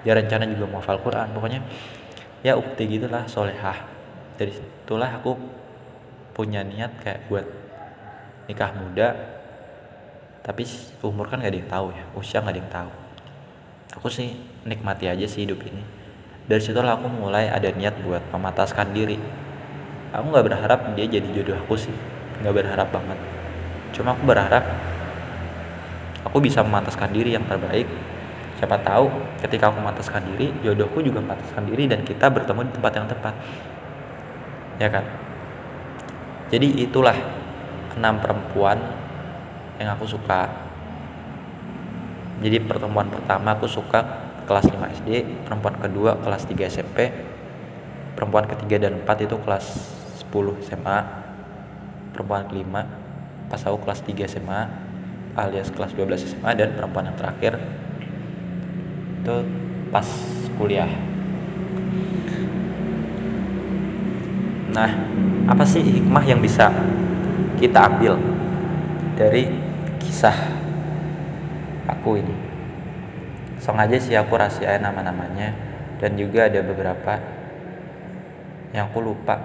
Dia 0.01 0.17
rencana 0.17 0.49
juga 0.49 0.65
mau 0.65 0.81
hafal 0.81 0.97
Quran 0.97 1.29
pokoknya 1.35 1.61
ya 2.41 2.57
ukti 2.57 2.89
gitulah 2.89 3.29
solehah. 3.29 3.77
Dari 4.33 4.49
situlah 4.55 5.19
aku 5.19 5.37
punya 6.33 6.65
niat 6.65 6.95
kayak 7.03 7.29
buat 7.29 7.45
nikah 8.49 8.73
muda 8.81 9.13
tapi 10.41 10.65
umur 11.05 11.29
kan 11.29 11.43
gak 11.43 11.53
ada 11.53 11.59
yang 11.61 11.69
tahu 11.69 11.87
ya 11.93 12.03
usia 12.17 12.41
gak 12.41 12.49
ada 12.55 12.59
yang 12.65 12.73
tahu. 12.73 12.91
Aku 14.01 14.07
sih 14.09 14.33
nikmati 14.67 15.07
aja 15.07 15.25
sih 15.29 15.47
hidup 15.47 15.63
ini. 15.63 15.83
Dari 16.49 16.59
situlah 16.59 16.97
aku 16.97 17.05
mulai 17.07 17.45
ada 17.45 17.69
niat 17.69 18.01
buat 18.01 18.25
memataskan 18.33 18.89
diri. 18.91 19.21
Aku 20.09 20.33
nggak 20.33 20.45
berharap 20.49 20.79
dia 20.97 21.05
jadi 21.05 21.29
jodoh 21.29 21.61
aku 21.61 21.77
sih. 21.77 21.93
Nggak 22.41 22.65
berharap 22.65 22.89
banget. 22.89 23.19
Cuma 23.93 24.17
aku 24.17 24.25
berharap 24.25 24.65
aku 26.25 26.37
bisa 26.41 26.65
memataskan 26.65 27.13
diri 27.13 27.37
yang 27.37 27.45
terbaik. 27.45 27.85
Siapa 28.57 28.81
tahu 28.81 29.07
ketika 29.45 29.71
aku 29.71 29.79
memataskan 29.79 30.25
diri 30.33 30.51
jodohku 30.65 30.99
juga 30.99 31.21
memataskan 31.21 31.63
diri 31.69 31.87
dan 31.87 32.03
kita 32.03 32.27
bertemu 32.27 32.67
di 32.67 32.71
tempat 32.75 32.93
yang 32.97 33.07
tepat. 33.07 33.33
Ya 34.81 34.89
kan? 34.89 35.05
Jadi 36.49 36.81
itulah 36.81 37.15
enam 37.93 38.17
perempuan 38.17 38.81
yang 39.77 39.93
aku 39.93 40.09
suka. 40.09 40.49
Jadi 42.41 42.57
pertemuan 42.63 43.07
pertama 43.11 43.53
aku 43.53 43.67
suka 43.67 44.28
kelas 44.49 44.65
5 44.65 44.97
SD 45.05 45.09
perempuan 45.45 45.77
kedua 45.77 46.17
kelas 46.17 46.49
3 46.49 46.73
SMP 46.73 47.13
perempuan 48.17 48.49
ketiga 48.49 48.89
dan 48.89 48.97
empat 48.97 49.29
itu 49.29 49.37
kelas 49.45 49.65
10 50.25 50.65
SMA 50.65 50.99
perempuan 52.17 52.49
kelima 52.49 52.89
pas 53.45 53.61
aku 53.61 53.85
kelas 53.85 54.01
3 54.01 54.25
SMA 54.25 54.61
alias 55.37 55.69
kelas 55.69 55.93
12 55.93 56.33
SMA 56.33 56.51
dan 56.57 56.73
perempuan 56.73 57.13
yang 57.13 57.17
terakhir 57.21 57.61
itu 59.21 59.35
pas 59.93 60.07
kuliah. 60.57 60.89
Nah 64.73 64.89
apa 65.45 65.63
sih 65.65 65.85
hikmah 65.85 66.25
yang 66.25 66.41
bisa 66.41 66.73
kita 67.61 67.85
ambil 67.85 68.17
dari 69.13 69.45
kisah 70.01 70.35
aku 71.85 72.21
ini 72.21 72.48
song 73.59 73.77
aja 73.77 73.97
sih 73.99 74.15
aku 74.15 74.39
rahasiain 74.39 74.81
nama-namanya. 74.81 75.51
Dan 75.99 76.15
juga 76.15 76.47
ada 76.47 76.63
beberapa 76.63 77.19
yang 78.71 78.87
aku 78.87 79.03
lupa 79.03 79.35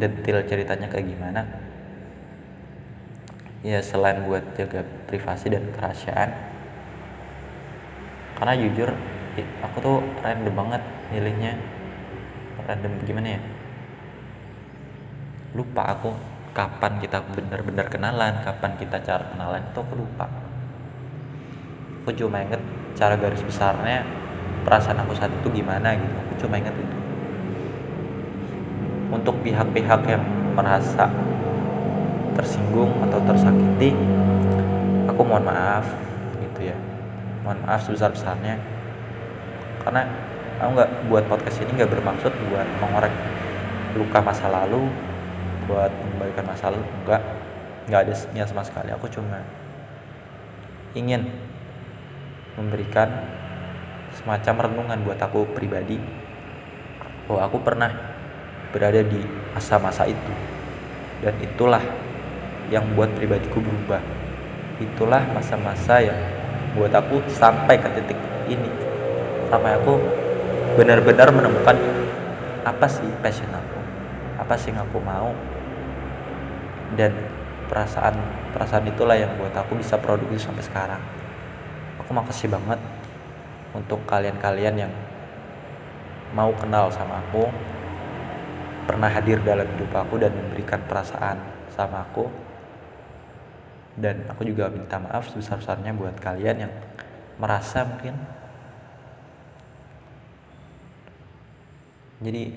detail 0.00 0.40
ceritanya 0.48 0.88
kayak 0.88 1.12
gimana. 1.12 1.44
Ya 3.60 3.84
selain 3.84 4.24
buat 4.24 4.44
jaga 4.56 4.80
privasi 5.08 5.52
dan 5.52 5.68
kerahasiaan. 5.76 6.32
Karena 8.40 8.54
jujur 8.56 8.90
aku 9.60 9.76
tuh 9.80 9.98
random 10.24 10.54
banget 10.56 10.82
milihnya. 11.12 11.52
Random 12.64 12.92
gimana 13.04 13.28
ya? 13.36 13.40
Lupa 15.52 15.82
aku 15.92 16.16
kapan 16.54 17.02
kita 17.02 17.18
benar-benar 17.34 17.90
kenalan 17.90 18.40
kapan 18.46 18.78
kita 18.78 19.02
cara 19.02 19.26
kenalan 19.34 19.62
itu 19.66 19.78
aku 19.82 19.94
lupa 19.98 20.43
aku 22.04 22.12
cuma 22.12 22.44
inget 22.44 22.60
cara 22.92 23.16
garis 23.16 23.40
besarnya 23.40 24.04
perasaan 24.68 25.00
aku 25.00 25.16
saat 25.16 25.32
itu 25.32 25.48
gimana 25.48 25.96
gitu. 25.96 26.16
Aku 26.28 26.32
cuma 26.44 26.60
inget 26.60 26.76
itu. 26.76 26.96
Untuk 29.08 29.40
pihak-pihak 29.40 30.04
yang 30.04 30.20
merasa 30.52 31.08
tersinggung 32.36 32.92
atau 33.08 33.24
tersakiti 33.24 33.96
aku 35.08 35.20
mohon 35.24 35.48
maaf 35.48 35.88
gitu 36.44 36.68
ya. 36.68 36.76
Mohon 37.40 37.58
maaf 37.64 37.80
sebesar-besarnya. 37.88 38.60
Karena 39.80 40.04
aku 40.60 40.70
nggak 40.76 40.90
buat 41.08 41.24
podcast 41.24 41.64
ini 41.64 41.80
nggak 41.80 41.88
bermaksud 41.88 42.32
buat 42.52 42.68
mengorek 42.84 43.16
luka 43.96 44.20
masa 44.20 44.52
lalu 44.52 44.92
buat 45.64 45.88
mengembalikan 45.88 46.44
masa 46.52 46.68
lalu 46.68 46.84
enggak 47.00 47.22
nggak 47.88 48.00
ada 48.04 48.14
niat 48.36 48.48
sama 48.52 48.60
sekali. 48.60 48.92
Aku 48.92 49.08
cuma 49.08 49.40
ingin 50.92 51.32
memberikan 52.54 53.10
semacam 54.14 54.70
renungan 54.70 54.98
buat 55.02 55.18
aku 55.18 55.50
pribadi 55.54 55.98
bahwa 57.26 57.40
aku 57.50 57.58
pernah 57.60 57.90
berada 58.70 59.02
di 59.02 59.20
masa-masa 59.54 60.06
itu. 60.06 60.32
Dan 61.22 61.34
itulah 61.42 61.82
yang 62.70 62.84
buat 62.94 63.10
pribadiku 63.14 63.58
berubah. 63.58 64.02
Itulah 64.78 65.22
masa-masa 65.30 66.02
yang 66.02 66.18
buat 66.74 66.90
aku 66.90 67.22
sampai 67.30 67.78
ke 67.78 67.88
titik 68.00 68.18
ini. 68.50 68.70
Sampai 69.50 69.78
aku 69.78 69.98
benar-benar 70.74 71.30
menemukan 71.30 71.78
apa 72.66 72.86
sih 72.90 73.06
passion 73.22 73.46
aku 73.52 73.78
apa 74.40 74.54
sih 74.58 74.74
yang 74.74 74.82
aku 74.82 74.98
mau. 75.00 75.30
Dan 76.94 77.10
perasaan 77.66 78.14
perasaan 78.54 78.86
itulah 78.86 79.18
yang 79.18 79.34
buat 79.40 79.54
aku 79.56 79.80
bisa 79.80 79.98
produktif 79.98 80.38
sampai 80.44 80.62
sekarang 80.62 81.02
aku 82.04 82.12
makasih 82.12 82.52
banget 82.52 82.76
untuk 83.72 84.04
kalian-kalian 84.04 84.76
yang 84.76 84.92
mau 86.36 86.52
kenal 86.52 86.92
sama 86.92 87.24
aku 87.24 87.48
pernah 88.84 89.08
hadir 89.08 89.40
dalam 89.40 89.64
hidup 89.64 89.96
aku 89.96 90.20
dan 90.20 90.36
memberikan 90.36 90.84
perasaan 90.84 91.40
sama 91.72 92.04
aku. 92.04 92.28
Dan 93.96 94.28
aku 94.28 94.44
juga 94.44 94.68
minta 94.68 95.00
maaf 95.00 95.32
sebesar-besarnya 95.32 95.96
buat 95.96 96.20
kalian 96.20 96.68
yang 96.68 96.72
merasa 97.40 97.88
mungkin. 97.88 98.12
Jadi 102.20 102.52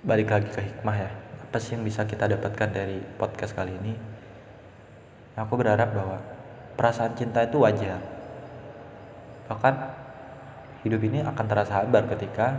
balik 0.00 0.32
lagi 0.32 0.48
ke 0.48 0.60
hikmah 0.64 0.96
ya. 0.96 1.10
Apa 1.44 1.60
sih 1.60 1.76
yang 1.76 1.84
bisa 1.84 2.08
kita 2.08 2.24
dapatkan 2.30 2.70
dari 2.72 3.02
podcast 3.20 3.52
kali 3.52 3.76
ini? 3.84 3.92
Aku 5.36 5.58
berharap 5.58 5.90
bahwa 5.90 6.22
perasaan 6.78 7.18
cinta 7.18 7.42
itu 7.42 7.58
wajar 7.58 8.13
bahkan 9.50 9.74
hidup 10.84 11.00
ini 11.04 11.24
akan 11.24 11.44
terasa 11.48 11.80
hambar 11.80 12.04
ketika 12.12 12.52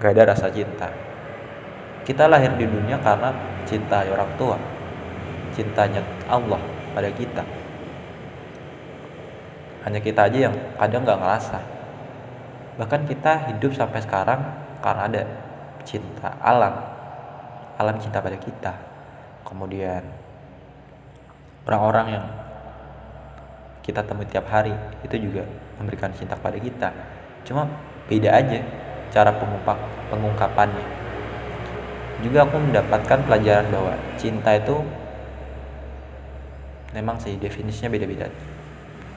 gak 0.00 0.16
ada 0.16 0.32
rasa 0.32 0.48
cinta. 0.48 0.88
Kita 2.04 2.24
lahir 2.26 2.56
di 2.56 2.64
dunia 2.64 2.96
karena 3.04 3.30
cinta 3.68 4.00
orang 4.08 4.32
tua 4.40 4.56
cintanya 5.52 6.00
Allah 6.26 6.60
pada 6.96 7.12
kita. 7.12 7.44
Hanya 9.84 10.00
kita 10.00 10.28
aja 10.28 10.38
yang 10.48 10.54
kadang 10.80 11.04
gak 11.04 11.20
ngerasa. 11.20 11.60
Bahkan 12.80 13.00
kita 13.04 13.32
hidup 13.52 13.76
sampai 13.76 14.00
sekarang 14.00 14.40
karena 14.80 15.02
ada 15.04 15.22
cinta 15.84 16.32
alam 16.40 16.72
alam 17.80 17.96
cinta 17.96 18.20
pada 18.20 18.36
kita. 18.36 18.72
Kemudian 19.44 20.04
orang-orang 21.64 22.06
yang 22.16 22.26
kita 23.80 24.04
temui 24.04 24.28
tiap 24.28 24.46
hari 24.52 24.72
itu 25.00 25.16
juga 25.16 25.44
memberikan 25.80 26.12
cinta 26.12 26.36
kepada 26.36 26.58
kita. 26.60 26.88
Cuma 27.44 27.64
beda 28.06 28.30
aja 28.30 28.60
cara 29.10 29.32
pengungkap 29.34 29.78
pengungkapannya. 30.12 30.86
Juga 32.20 32.44
aku 32.44 32.60
mendapatkan 32.60 33.18
pelajaran 33.24 33.66
bahwa 33.72 33.96
cinta 34.20 34.52
itu 34.52 34.76
memang 36.92 37.16
sih 37.16 37.40
definisinya 37.40 37.88
beda-beda. 37.88 38.28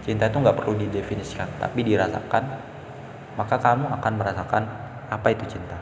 Cinta 0.03 0.27
itu 0.31 0.37
nggak 0.39 0.55
perlu 0.55 0.75
didefinisikan 0.79 1.47
tapi 1.59 1.83
dirasakan 1.83 2.43
maka 3.33 3.55
kamu 3.57 3.87
akan 3.99 4.13
merasakan 4.15 4.63
apa 5.11 5.27
itu 5.35 5.45
cinta. 5.57 5.75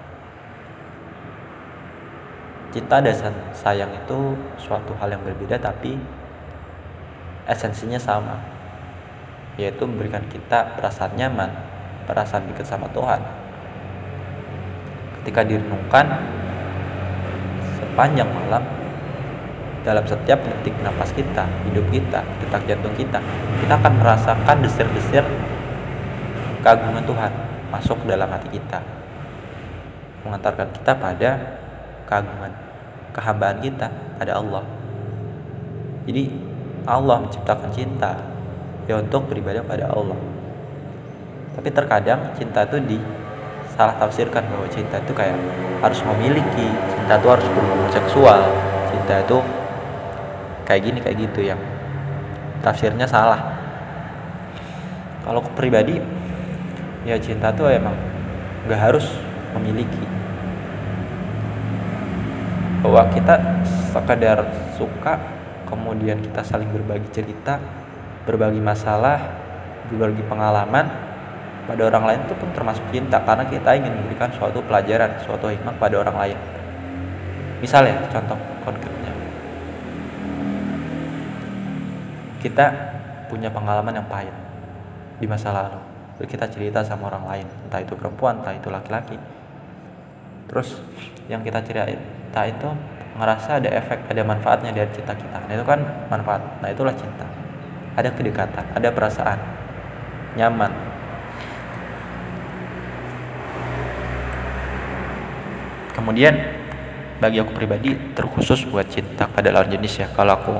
Cinta 2.71 3.03
dan 3.03 3.35
sayang 3.51 3.91
itu 3.91 4.33
suatu 4.55 4.95
hal 4.95 5.11
yang 5.11 5.21
berbeda 5.27 5.59
tapi 5.59 5.99
esensinya 7.43 7.99
sama 7.99 8.39
yaitu 9.61 9.85
memberikan 9.85 10.25
kita 10.25 10.73
perasaan 10.73 11.13
nyaman, 11.13 11.53
perasaan 12.09 12.49
dekat 12.49 12.65
sama 12.65 12.89
Tuhan. 12.89 13.21
Ketika 15.21 15.45
direnungkan 15.45 16.05
sepanjang 17.77 18.25
malam 18.25 18.65
dalam 19.85 20.01
setiap 20.09 20.41
detik 20.41 20.73
nafas 20.81 21.13
kita, 21.13 21.45
hidup 21.69 21.85
kita, 21.93 22.25
detak 22.41 22.65
jantung 22.65 22.97
kita, 22.97 23.21
kita 23.61 23.73
akan 23.77 23.93
merasakan 24.01 24.57
desir-desir 24.65 25.21
keagungan 26.65 27.05
Tuhan 27.05 27.31
masuk 27.69 28.01
ke 28.01 28.05
dalam 28.09 28.29
hati 28.33 28.49
kita. 28.57 28.81
Mengantarkan 30.25 30.73
kita 30.73 30.91
pada 30.97 31.29
keagungan, 32.09 32.51
kehambaan 33.13 33.57
kita 33.61 33.93
pada 34.17 34.41
Allah. 34.41 34.65
Jadi 36.09 36.33
Allah 36.89 37.21
menciptakan 37.21 37.69
cinta 37.69 38.30
ya 38.91 38.99
untuk 38.99 39.31
beribadah 39.31 39.63
pada 39.63 39.87
Allah. 39.87 40.19
Tapi 41.55 41.69
terkadang 41.71 42.35
cinta 42.35 42.67
itu 42.67 42.75
di 42.83 42.99
salah 43.71 43.95
tafsirkan 43.95 44.43
bahwa 44.51 44.67
cinta 44.67 44.99
itu 44.99 45.15
kayak 45.15 45.39
harus 45.79 46.03
memiliki 46.03 46.67
cinta 46.91 47.15
itu 47.15 47.27
harus 47.31 47.47
berhubungan 47.55 47.87
seksual 47.87 48.39
cinta 48.91 49.23
itu 49.23 49.37
kayak 50.67 50.81
gini 50.83 50.99
kayak 50.99 51.17
gitu 51.23 51.39
yang 51.47 51.59
tafsirnya 52.59 53.07
salah. 53.07 53.55
Kalau 55.23 55.39
pribadi 55.55 56.03
ya 57.07 57.15
cinta 57.15 57.55
itu 57.55 57.63
emang 57.71 57.95
nggak 58.67 58.81
harus 58.91 59.07
memiliki. 59.55 60.03
Bahwa 62.83 63.07
kita 63.13 63.39
sekadar 63.93 64.51
suka 64.75 65.15
kemudian 65.69 66.19
kita 66.19 66.43
saling 66.43 66.67
berbagi 66.73 67.07
cerita 67.13 67.80
berbagi 68.25 68.61
masalah 68.61 69.41
berbagi 69.89 70.23
pengalaman 70.29 70.85
pada 71.65 71.81
orang 71.87 72.03
lain 72.03 72.19
itu 72.25 72.33
pun 72.37 72.49
termasuk 72.53 72.83
cinta 72.89 73.21
karena 73.21 73.45
kita 73.45 73.69
ingin 73.77 73.93
memberikan 73.93 74.29
suatu 74.33 74.59
pelajaran 74.65 75.19
suatu 75.23 75.49
hikmah 75.49 75.77
pada 75.77 75.95
orang 76.01 76.17
lain. 76.17 76.37
Misalnya 77.61 78.01
contoh 78.09 78.37
konkretnya. 78.65 79.13
Kita 82.41 82.65
punya 83.29 83.53
pengalaman 83.53 83.93
yang 84.01 84.07
pahit 84.09 84.33
di 85.21 85.29
masa 85.29 85.53
lalu. 85.53 85.79
Kita 86.21 86.45
cerita 86.45 86.85
sama 86.85 87.09
orang 87.09 87.25
lain 87.25 87.47
entah 87.65 87.81
itu 87.81 87.97
perempuan 87.97 88.41
entah 88.41 88.53
itu 88.53 88.69
laki-laki. 88.69 89.17
Terus 90.49 90.81
yang 91.25 91.41
kita 91.41 91.61
cerita 91.65 92.41
itu 92.45 92.69
ngerasa 93.17 93.57
ada 93.61 93.69
efek 93.73 94.05
ada 94.09 94.21
manfaatnya 94.25 94.69
dari 94.73 94.89
cinta 94.93 95.13
kita. 95.17 95.37
Nah 95.45 95.53
itu 95.53 95.65
kan 95.65 95.81
manfaat. 96.09 96.41
Nah 96.61 96.69
itulah 96.69 96.93
cinta 96.93 97.40
ada 97.95 98.09
kedekatan 98.11 98.65
ada 98.71 98.89
perasaan. 98.91 99.39
Nyaman. 100.39 100.71
Kemudian 105.91 106.33
bagi 107.19 107.37
aku 107.37 107.51
pribadi 107.53 107.93
terkhusus 108.15 108.63
buat 108.65 108.87
cinta 108.87 109.27
pada 109.27 109.51
lawan 109.51 109.69
jenis 109.69 110.01
ya. 110.01 110.07
Kalau 110.09 110.33
aku 110.33 110.55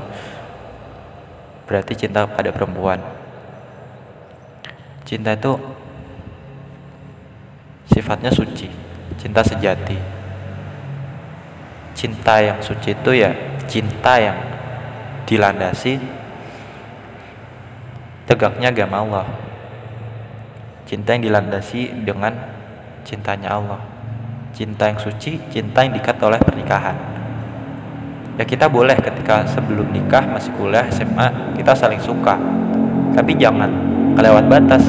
berarti 1.66 1.96
cinta 1.96 2.28
pada 2.28 2.52
perempuan. 2.52 3.00
Cinta 5.08 5.32
itu 5.32 5.56
sifatnya 7.90 8.28
suci. 8.28 8.68
Cinta 9.16 9.40
sejati. 9.40 9.98
Cinta 11.96 12.44
yang 12.44 12.60
suci 12.60 12.92
itu 12.92 13.10
ya 13.16 13.32
cinta 13.66 14.20
yang 14.20 14.38
dilandasi 15.24 16.21
tegaknya 18.32 18.72
agama 18.72 19.04
Allah. 19.04 19.26
Cinta 20.88 21.12
yang 21.12 21.28
dilandasi 21.28 21.92
dengan 22.08 22.32
cintanya 23.04 23.60
Allah. 23.60 23.80
Cinta 24.56 24.88
yang 24.88 24.96
suci 24.96 25.36
cinta 25.52 25.84
yang 25.84 25.92
dikat 25.92 26.16
oleh 26.24 26.40
pernikahan. 26.40 26.96
Ya 28.40 28.48
kita 28.48 28.72
boleh 28.72 28.96
ketika 28.96 29.44
sebelum 29.44 29.92
nikah 29.92 30.24
masih 30.24 30.48
kuliah 30.56 30.88
SMA 30.88 31.52
kita 31.60 31.76
saling 31.76 32.00
suka. 32.00 32.40
Tapi 33.12 33.36
jangan 33.36 33.68
kelewat 34.16 34.48
batas. 34.48 34.80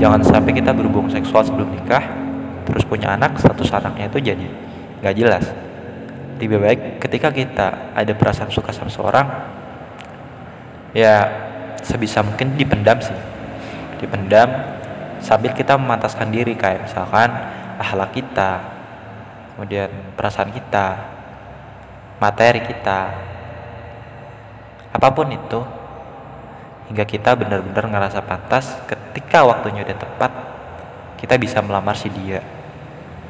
Jangan 0.00 0.24
sampai 0.24 0.56
kita 0.56 0.72
berhubung 0.72 1.12
seksual 1.12 1.44
sebelum 1.44 1.68
nikah 1.68 2.00
terus 2.64 2.84
punya 2.84 3.16
anak 3.16 3.36
status 3.36 3.72
anaknya 3.76 4.08
itu 4.08 4.18
jadi 4.24 4.48
nggak 5.04 5.14
jelas. 5.16 5.44
Lebih 6.40 6.58
baik 6.64 6.80
ketika 7.04 7.28
kita 7.28 7.92
ada 7.92 8.12
perasaan 8.16 8.48
suka 8.48 8.72
sama 8.72 8.88
seorang 8.88 9.26
ya 10.96 11.48
sebisa 11.88 12.20
mungkin 12.20 12.52
dipendam 12.60 13.00
sih. 13.00 13.16
Dipendam 13.96 14.52
sambil 15.24 15.56
kita 15.56 15.74
memantaskan 15.80 16.28
diri 16.28 16.54
kayak 16.54 16.86
misalkan 16.86 17.32
akhlak 17.80 18.14
kita 18.14 18.62
kemudian 19.54 19.90
perasaan 20.14 20.54
kita 20.54 20.86
materi 22.22 22.62
kita 22.62 23.00
apa 24.94 25.08
pun 25.10 25.26
itu 25.30 25.60
hingga 26.90 27.04
kita 27.04 27.34
benar-benar 27.34 27.84
ngerasa 27.90 28.22
pantas 28.22 28.78
ketika 28.86 29.42
waktunya 29.44 29.82
udah 29.82 29.98
tepat 29.98 30.32
kita 31.18 31.34
bisa 31.34 31.58
melamar 31.58 31.98
si 31.98 32.06
dia. 32.08 32.38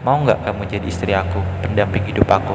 Mau 0.05 0.21
nggak 0.23 0.47
kamu 0.47 0.63
jadi 0.69 0.87
istri 0.87 1.11
aku 1.17 1.41
pendamping 1.65 2.05
hidup 2.07 2.29
aku? 2.29 2.55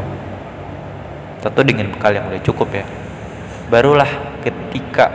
Tentu 1.44 1.62
dengan 1.66 1.92
bekal 1.92 2.16
yang 2.16 2.30
udah 2.30 2.39
cukup 2.39 2.70
ya. 2.72 2.86
Barulah 3.68 4.08
ketika 4.46 5.10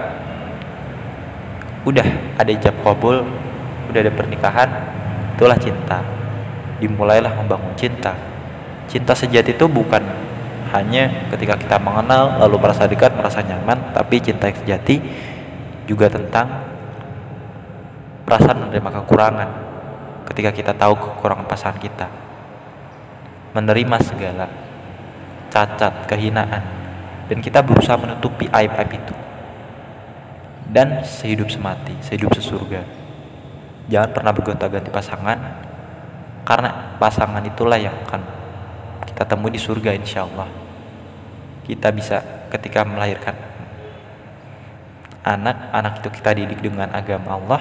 udah 1.88 2.36
ada 2.36 2.52
jam 2.52 2.76
kabul 2.84 3.24
udah 3.88 4.00
ada 4.04 4.12
pernikahan 4.12 4.68
itulah 5.38 5.56
cinta. 5.56 6.04
Dimulailah 6.78 7.32
membangun 7.34 7.72
cinta. 7.74 8.12
Cinta 8.86 9.16
sejati 9.16 9.56
itu 9.56 9.66
bukan 9.66 10.04
hanya 10.68 11.08
ketika 11.32 11.56
kita 11.56 11.76
mengenal 11.80 12.36
lalu 12.44 12.60
merasa 12.60 12.84
dekat 12.84 13.16
merasa 13.16 13.40
nyaman 13.40 13.96
tapi 13.96 14.20
cinta 14.20 14.52
yang 14.52 14.58
sejati 14.60 15.00
juga 15.88 16.12
tentang 16.12 16.68
perasaan 18.28 18.68
menerima 18.68 18.90
kekurangan 19.02 19.48
ketika 20.28 20.50
kita 20.52 20.72
tahu 20.76 20.94
kekurangan 20.98 21.48
pasangan 21.48 21.80
kita. 21.80 22.06
Menerima 23.56 23.96
segala 24.04 24.46
cacat 25.48 26.04
kehinaan 26.04 26.62
dan 27.32 27.38
kita 27.40 27.64
berusaha 27.64 27.96
menutupi 27.96 28.44
aib-aib 28.52 28.92
itu 28.92 29.27
dan 30.68 31.00
sehidup 31.04 31.48
semati 31.48 31.96
sehidup 32.04 32.32
sesurga. 32.36 32.84
Jangan 33.88 34.10
pernah 34.12 34.32
bergonta-ganti 34.36 34.92
pasangan 34.92 35.38
karena 36.44 36.96
pasangan 37.00 37.40
itulah 37.44 37.80
yang 37.80 37.96
akan 38.04 38.20
kita 39.08 39.24
temui 39.24 39.52
di 39.52 39.60
surga 39.60 39.96
insya 39.96 40.28
Allah. 40.28 40.48
Kita 41.64 41.88
bisa 41.92 42.20
ketika 42.52 42.84
melahirkan 42.84 43.36
anak 45.24 45.56
anak 45.72 45.94
itu 46.00 46.08
kita 46.20 46.30
didik 46.36 46.60
dengan 46.64 46.88
agama 46.92 47.36
Allah 47.36 47.60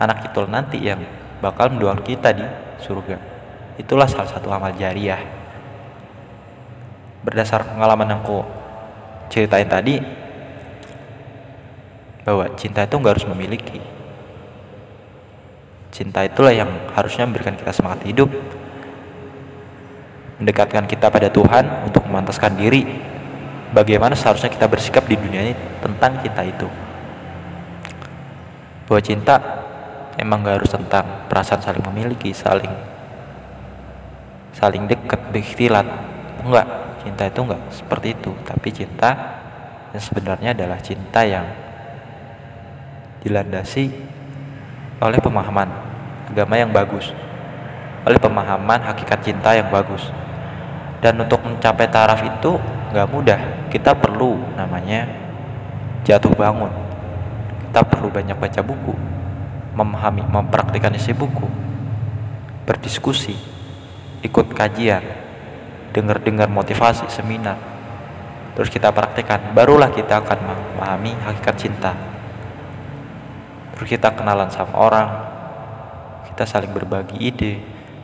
anak 0.00 0.32
itu 0.32 0.40
nanti 0.48 0.80
yang 0.80 1.00
bakal 1.44 1.68
mendoakan 1.72 2.00
kita 2.04 2.32
di 2.32 2.44
surga. 2.80 3.16
Itulah 3.76 4.08
salah 4.08 4.28
satu 4.28 4.48
amal 4.48 4.72
jariah. 4.76 5.20
Berdasar 7.20 7.64
pengalaman 7.68 8.08
yang 8.08 8.20
aku 8.24 8.40
ceritain 9.28 9.68
tadi 9.68 10.00
bahwa 12.30 12.46
cinta 12.54 12.86
itu 12.86 12.94
nggak 12.94 13.18
harus 13.18 13.26
memiliki. 13.26 13.82
Cinta 15.90 16.22
itulah 16.22 16.54
yang 16.54 16.70
harusnya 16.94 17.26
memberikan 17.26 17.58
kita 17.58 17.74
semangat 17.74 18.06
hidup 18.06 18.30
mendekatkan 20.38 20.86
kita 20.86 21.10
pada 21.10 21.26
Tuhan 21.26 21.90
untuk 21.90 22.06
memantaskan 22.06 22.54
diri 22.54 22.86
bagaimana 23.74 24.14
seharusnya 24.14 24.48
kita 24.48 24.70
bersikap 24.70 25.02
di 25.10 25.18
dunia 25.18 25.50
ini 25.50 25.54
tentang 25.82 26.22
cinta 26.22 26.46
itu. 26.46 26.70
Bahwa 28.86 29.02
cinta 29.02 29.34
emang 30.14 30.46
gak 30.46 30.62
harus 30.62 30.70
tentang 30.70 31.26
perasaan 31.26 31.66
saling 31.66 31.82
memiliki 31.82 32.30
saling 32.30 32.70
saling 34.54 34.86
dekat 34.86 35.18
berikhtilat. 35.34 35.86
Enggak 36.46 36.66
cinta 37.02 37.26
itu 37.26 37.40
enggak 37.42 37.62
seperti 37.74 38.14
itu. 38.14 38.30
Tapi 38.46 38.68
cinta 38.70 39.10
yang 39.90 40.02
sebenarnya 40.06 40.54
adalah 40.54 40.78
cinta 40.78 41.26
yang 41.26 41.69
dilandasi 43.20 43.92
oleh 45.00 45.18
pemahaman 45.20 45.68
agama 46.30 46.54
yang 46.56 46.72
bagus 46.72 47.12
oleh 48.04 48.16
pemahaman 48.16 48.80
hakikat 48.80 49.20
cinta 49.20 49.52
yang 49.52 49.68
bagus. 49.68 50.08
Dan 51.00 51.16
untuk 51.20 51.40
mencapai 51.44 51.88
taraf 51.88 52.20
itu 52.20 52.60
nggak 52.92 53.08
mudah. 53.08 53.40
Kita 53.72 53.96
perlu 53.96 54.36
namanya 54.56 55.08
jatuh 56.04 56.32
bangun. 56.36 56.72
Kita 57.68 57.80
perlu 57.84 58.08
banyak 58.12 58.36
baca 58.36 58.60
buku 58.60 58.94
memahami 59.70 60.26
mempraktikkan 60.26 60.92
isi 60.98 61.14
buku 61.14 61.46
berdiskusi 62.66 63.38
ikut 64.20 64.52
kajian 64.52 65.00
dengar-dengar 65.94 66.50
motivasi 66.50 67.06
seminar. 67.08 67.56
Terus 68.58 68.68
kita 68.68 68.90
praktikkan 68.90 69.54
barulah 69.54 69.88
kita 69.88 70.20
akan 70.20 70.38
memahami 70.74 71.14
hakikat 71.22 71.54
cinta 71.56 72.09
kita 73.84 74.12
kenalan 74.12 74.52
sama 74.52 74.76
orang 74.76 75.08
kita 76.40 76.56
saling 76.56 76.72
berbagi 76.72 77.20
ide 77.20 77.60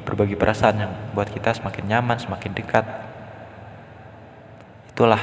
berbagi 0.06 0.38
perasaan 0.38 0.76
yang 0.76 0.92
buat 1.16 1.26
kita 1.26 1.56
semakin 1.56 1.84
nyaman 1.90 2.20
semakin 2.20 2.52
dekat. 2.54 2.86
Itulah 4.92 5.18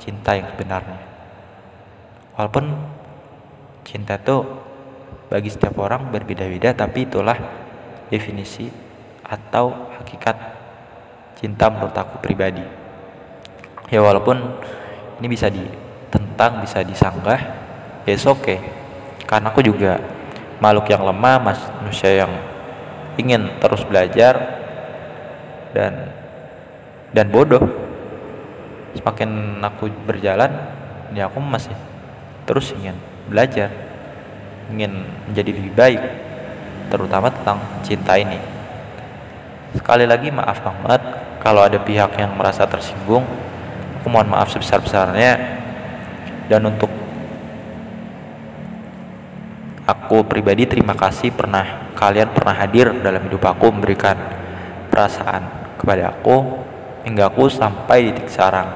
cinta 0.00 0.32
yang 0.32 0.48
sebenarnya. 0.56 1.02
Walaupun 2.38 2.64
cinta 3.84 4.16
itu 4.16 4.46
bagi 5.28 5.52
setiap 5.52 5.76
orang 5.82 6.08
berbeda-beda 6.08 6.72
tapi 6.72 7.04
itulah 7.04 7.36
definisi 8.08 8.72
atau 9.26 9.92
hakikat 10.00 10.36
cinta 11.36 11.68
menurut 11.68 11.98
aku 11.98 12.24
pribadi. 12.24 12.64
Ya 13.92 14.00
walaupun 14.00 14.38
ini 15.20 15.26
bisa 15.28 15.52
ditentang 15.52 16.64
bisa 16.64 16.80
disanggah 16.80 17.40
ya 18.08 18.14
oke 18.16 18.38
okay 18.38 18.85
karena 19.26 19.50
aku 19.50 19.60
juga 19.60 20.00
makhluk 20.62 20.88
yang 20.88 21.02
lemah 21.04 21.36
manusia 21.42 22.24
yang 22.24 22.32
ingin 23.20 23.50
terus 23.60 23.82
belajar 23.84 24.34
dan 25.74 26.14
dan 27.12 27.26
bodoh. 27.28 27.62
Semakin 28.96 29.60
aku 29.60 29.92
berjalan 30.08 30.48
ya 31.12 31.28
aku 31.28 31.36
masih 31.42 31.76
terus 32.48 32.72
ingin 32.72 32.96
belajar 33.28 33.68
ingin 34.72 35.04
menjadi 35.28 35.50
lebih 35.52 35.74
baik 35.76 36.02
terutama 36.88 37.28
tentang 37.28 37.60
cinta 37.84 38.16
ini. 38.16 38.40
Sekali 39.76 40.08
lagi 40.08 40.32
maaf 40.32 40.64
banget 40.64 41.02
kalau 41.44 41.60
ada 41.60 41.76
pihak 41.76 42.16
yang 42.16 42.32
merasa 42.32 42.64
tersinggung 42.64 43.26
aku 44.06 44.14
mohon 44.14 44.30
maaf 44.30 44.54
sebesar-besarnya. 44.54 45.58
Dan 46.46 46.62
untuk 46.62 46.86
aku 49.86 50.26
pribadi 50.26 50.66
terima 50.66 50.92
kasih 50.98 51.30
pernah 51.32 51.94
kalian 51.94 52.34
pernah 52.34 52.54
hadir 52.58 52.90
dalam 53.00 53.22
hidup 53.24 53.46
aku 53.46 53.70
memberikan 53.70 54.18
perasaan 54.92 55.74
kepada 55.78 56.12
aku 56.12 56.66
hingga 57.06 57.30
aku 57.30 57.46
sampai 57.46 58.10
di 58.10 58.10
titik 58.18 58.34
sekarang 58.34 58.66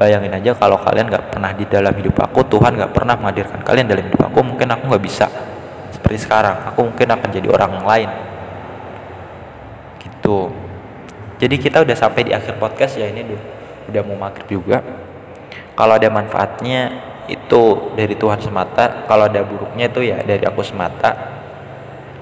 bayangin 0.00 0.32
aja 0.32 0.56
kalau 0.56 0.80
kalian 0.80 1.08
gak 1.12 1.32
pernah 1.32 1.52
di 1.52 1.64
dalam 1.68 1.92
hidup 1.92 2.16
aku 2.20 2.44
Tuhan 2.48 2.76
gak 2.80 2.92
pernah 2.96 3.14
menghadirkan 3.20 3.60
kalian 3.60 3.86
dalam 3.86 4.04
hidup 4.08 4.32
aku 4.32 4.40
mungkin 4.40 4.68
aku 4.72 4.96
gak 4.96 5.04
bisa 5.04 5.28
seperti 6.06 6.22
sekarang. 6.22 6.70
Aku 6.70 6.86
mungkin 6.86 7.08
akan 7.10 7.28
jadi 7.34 7.50
orang 7.50 7.82
lain. 7.82 8.10
Gitu. 9.98 10.54
Jadi 11.42 11.56
kita 11.58 11.82
udah 11.82 11.96
sampai 11.98 12.30
di 12.30 12.32
akhir 12.36 12.62
podcast 12.62 12.94
ya 12.94 13.10
ini 13.10 13.26
udah 13.90 14.02
mau 14.06 14.14
maghrib 14.14 14.46
juga. 14.46 14.86
Kalau 15.74 15.98
ada 15.98 16.06
manfaatnya 16.06 16.94
itu 17.26 17.92
dari 17.94 18.14
Tuhan 18.14 18.38
semata. 18.38 19.06
Kalau 19.06 19.26
ada 19.26 19.42
buruknya 19.42 19.90
itu 19.90 20.00
ya 20.06 20.22
dari 20.22 20.42
aku 20.46 20.62
semata. 20.62 21.14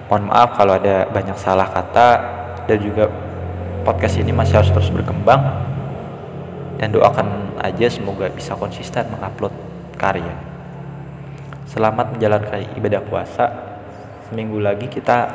Mohon 0.09 0.25
maaf 0.33 0.51
kalau 0.57 0.77
ada 0.77 1.09
banyak 1.09 1.37
salah 1.37 1.69
kata. 1.69 2.09
Dan 2.65 2.81
juga 2.81 3.13
podcast 3.85 4.17
ini 4.17 4.33
masih 4.33 4.61
harus 4.61 4.73
terus 4.73 4.91
berkembang. 4.93 5.41
Dan 6.81 6.93
doakan 6.93 7.57
aja 7.61 7.87
semoga 7.89 8.29
bisa 8.33 8.57
konsisten 8.57 9.07
mengupload 9.13 9.53
karya. 9.97 10.35
Selamat 11.69 12.13
menjalankan 12.13 12.65
ibadah 12.77 13.01
puasa. 13.05 13.47
Seminggu 14.29 14.61
lagi 14.61 14.89
kita 14.89 15.33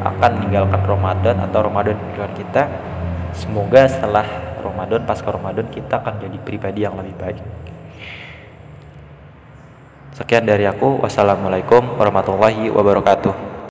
akan 0.00 0.30
meninggalkan 0.40 0.80
Ramadan 0.84 1.36
atau 1.44 1.60
Ramadan 1.64 1.96
mingguan 1.96 2.32
kita. 2.36 2.68
Semoga 3.32 3.88
setelah 3.88 4.26
Ramadan 4.60 5.04
pasca 5.08 5.32
Ramadan 5.32 5.66
kita 5.72 6.00
akan 6.04 6.20
jadi 6.20 6.38
pribadi 6.40 6.84
yang 6.84 6.98
lebih 6.98 7.16
baik 7.16 7.40
sekian 10.20 10.44
dari 10.44 10.68
aku. 10.68 11.00
Wassalamualaikum 11.00 11.96
warahmatullahi 11.96 12.68
wabarakatuh 12.68 13.49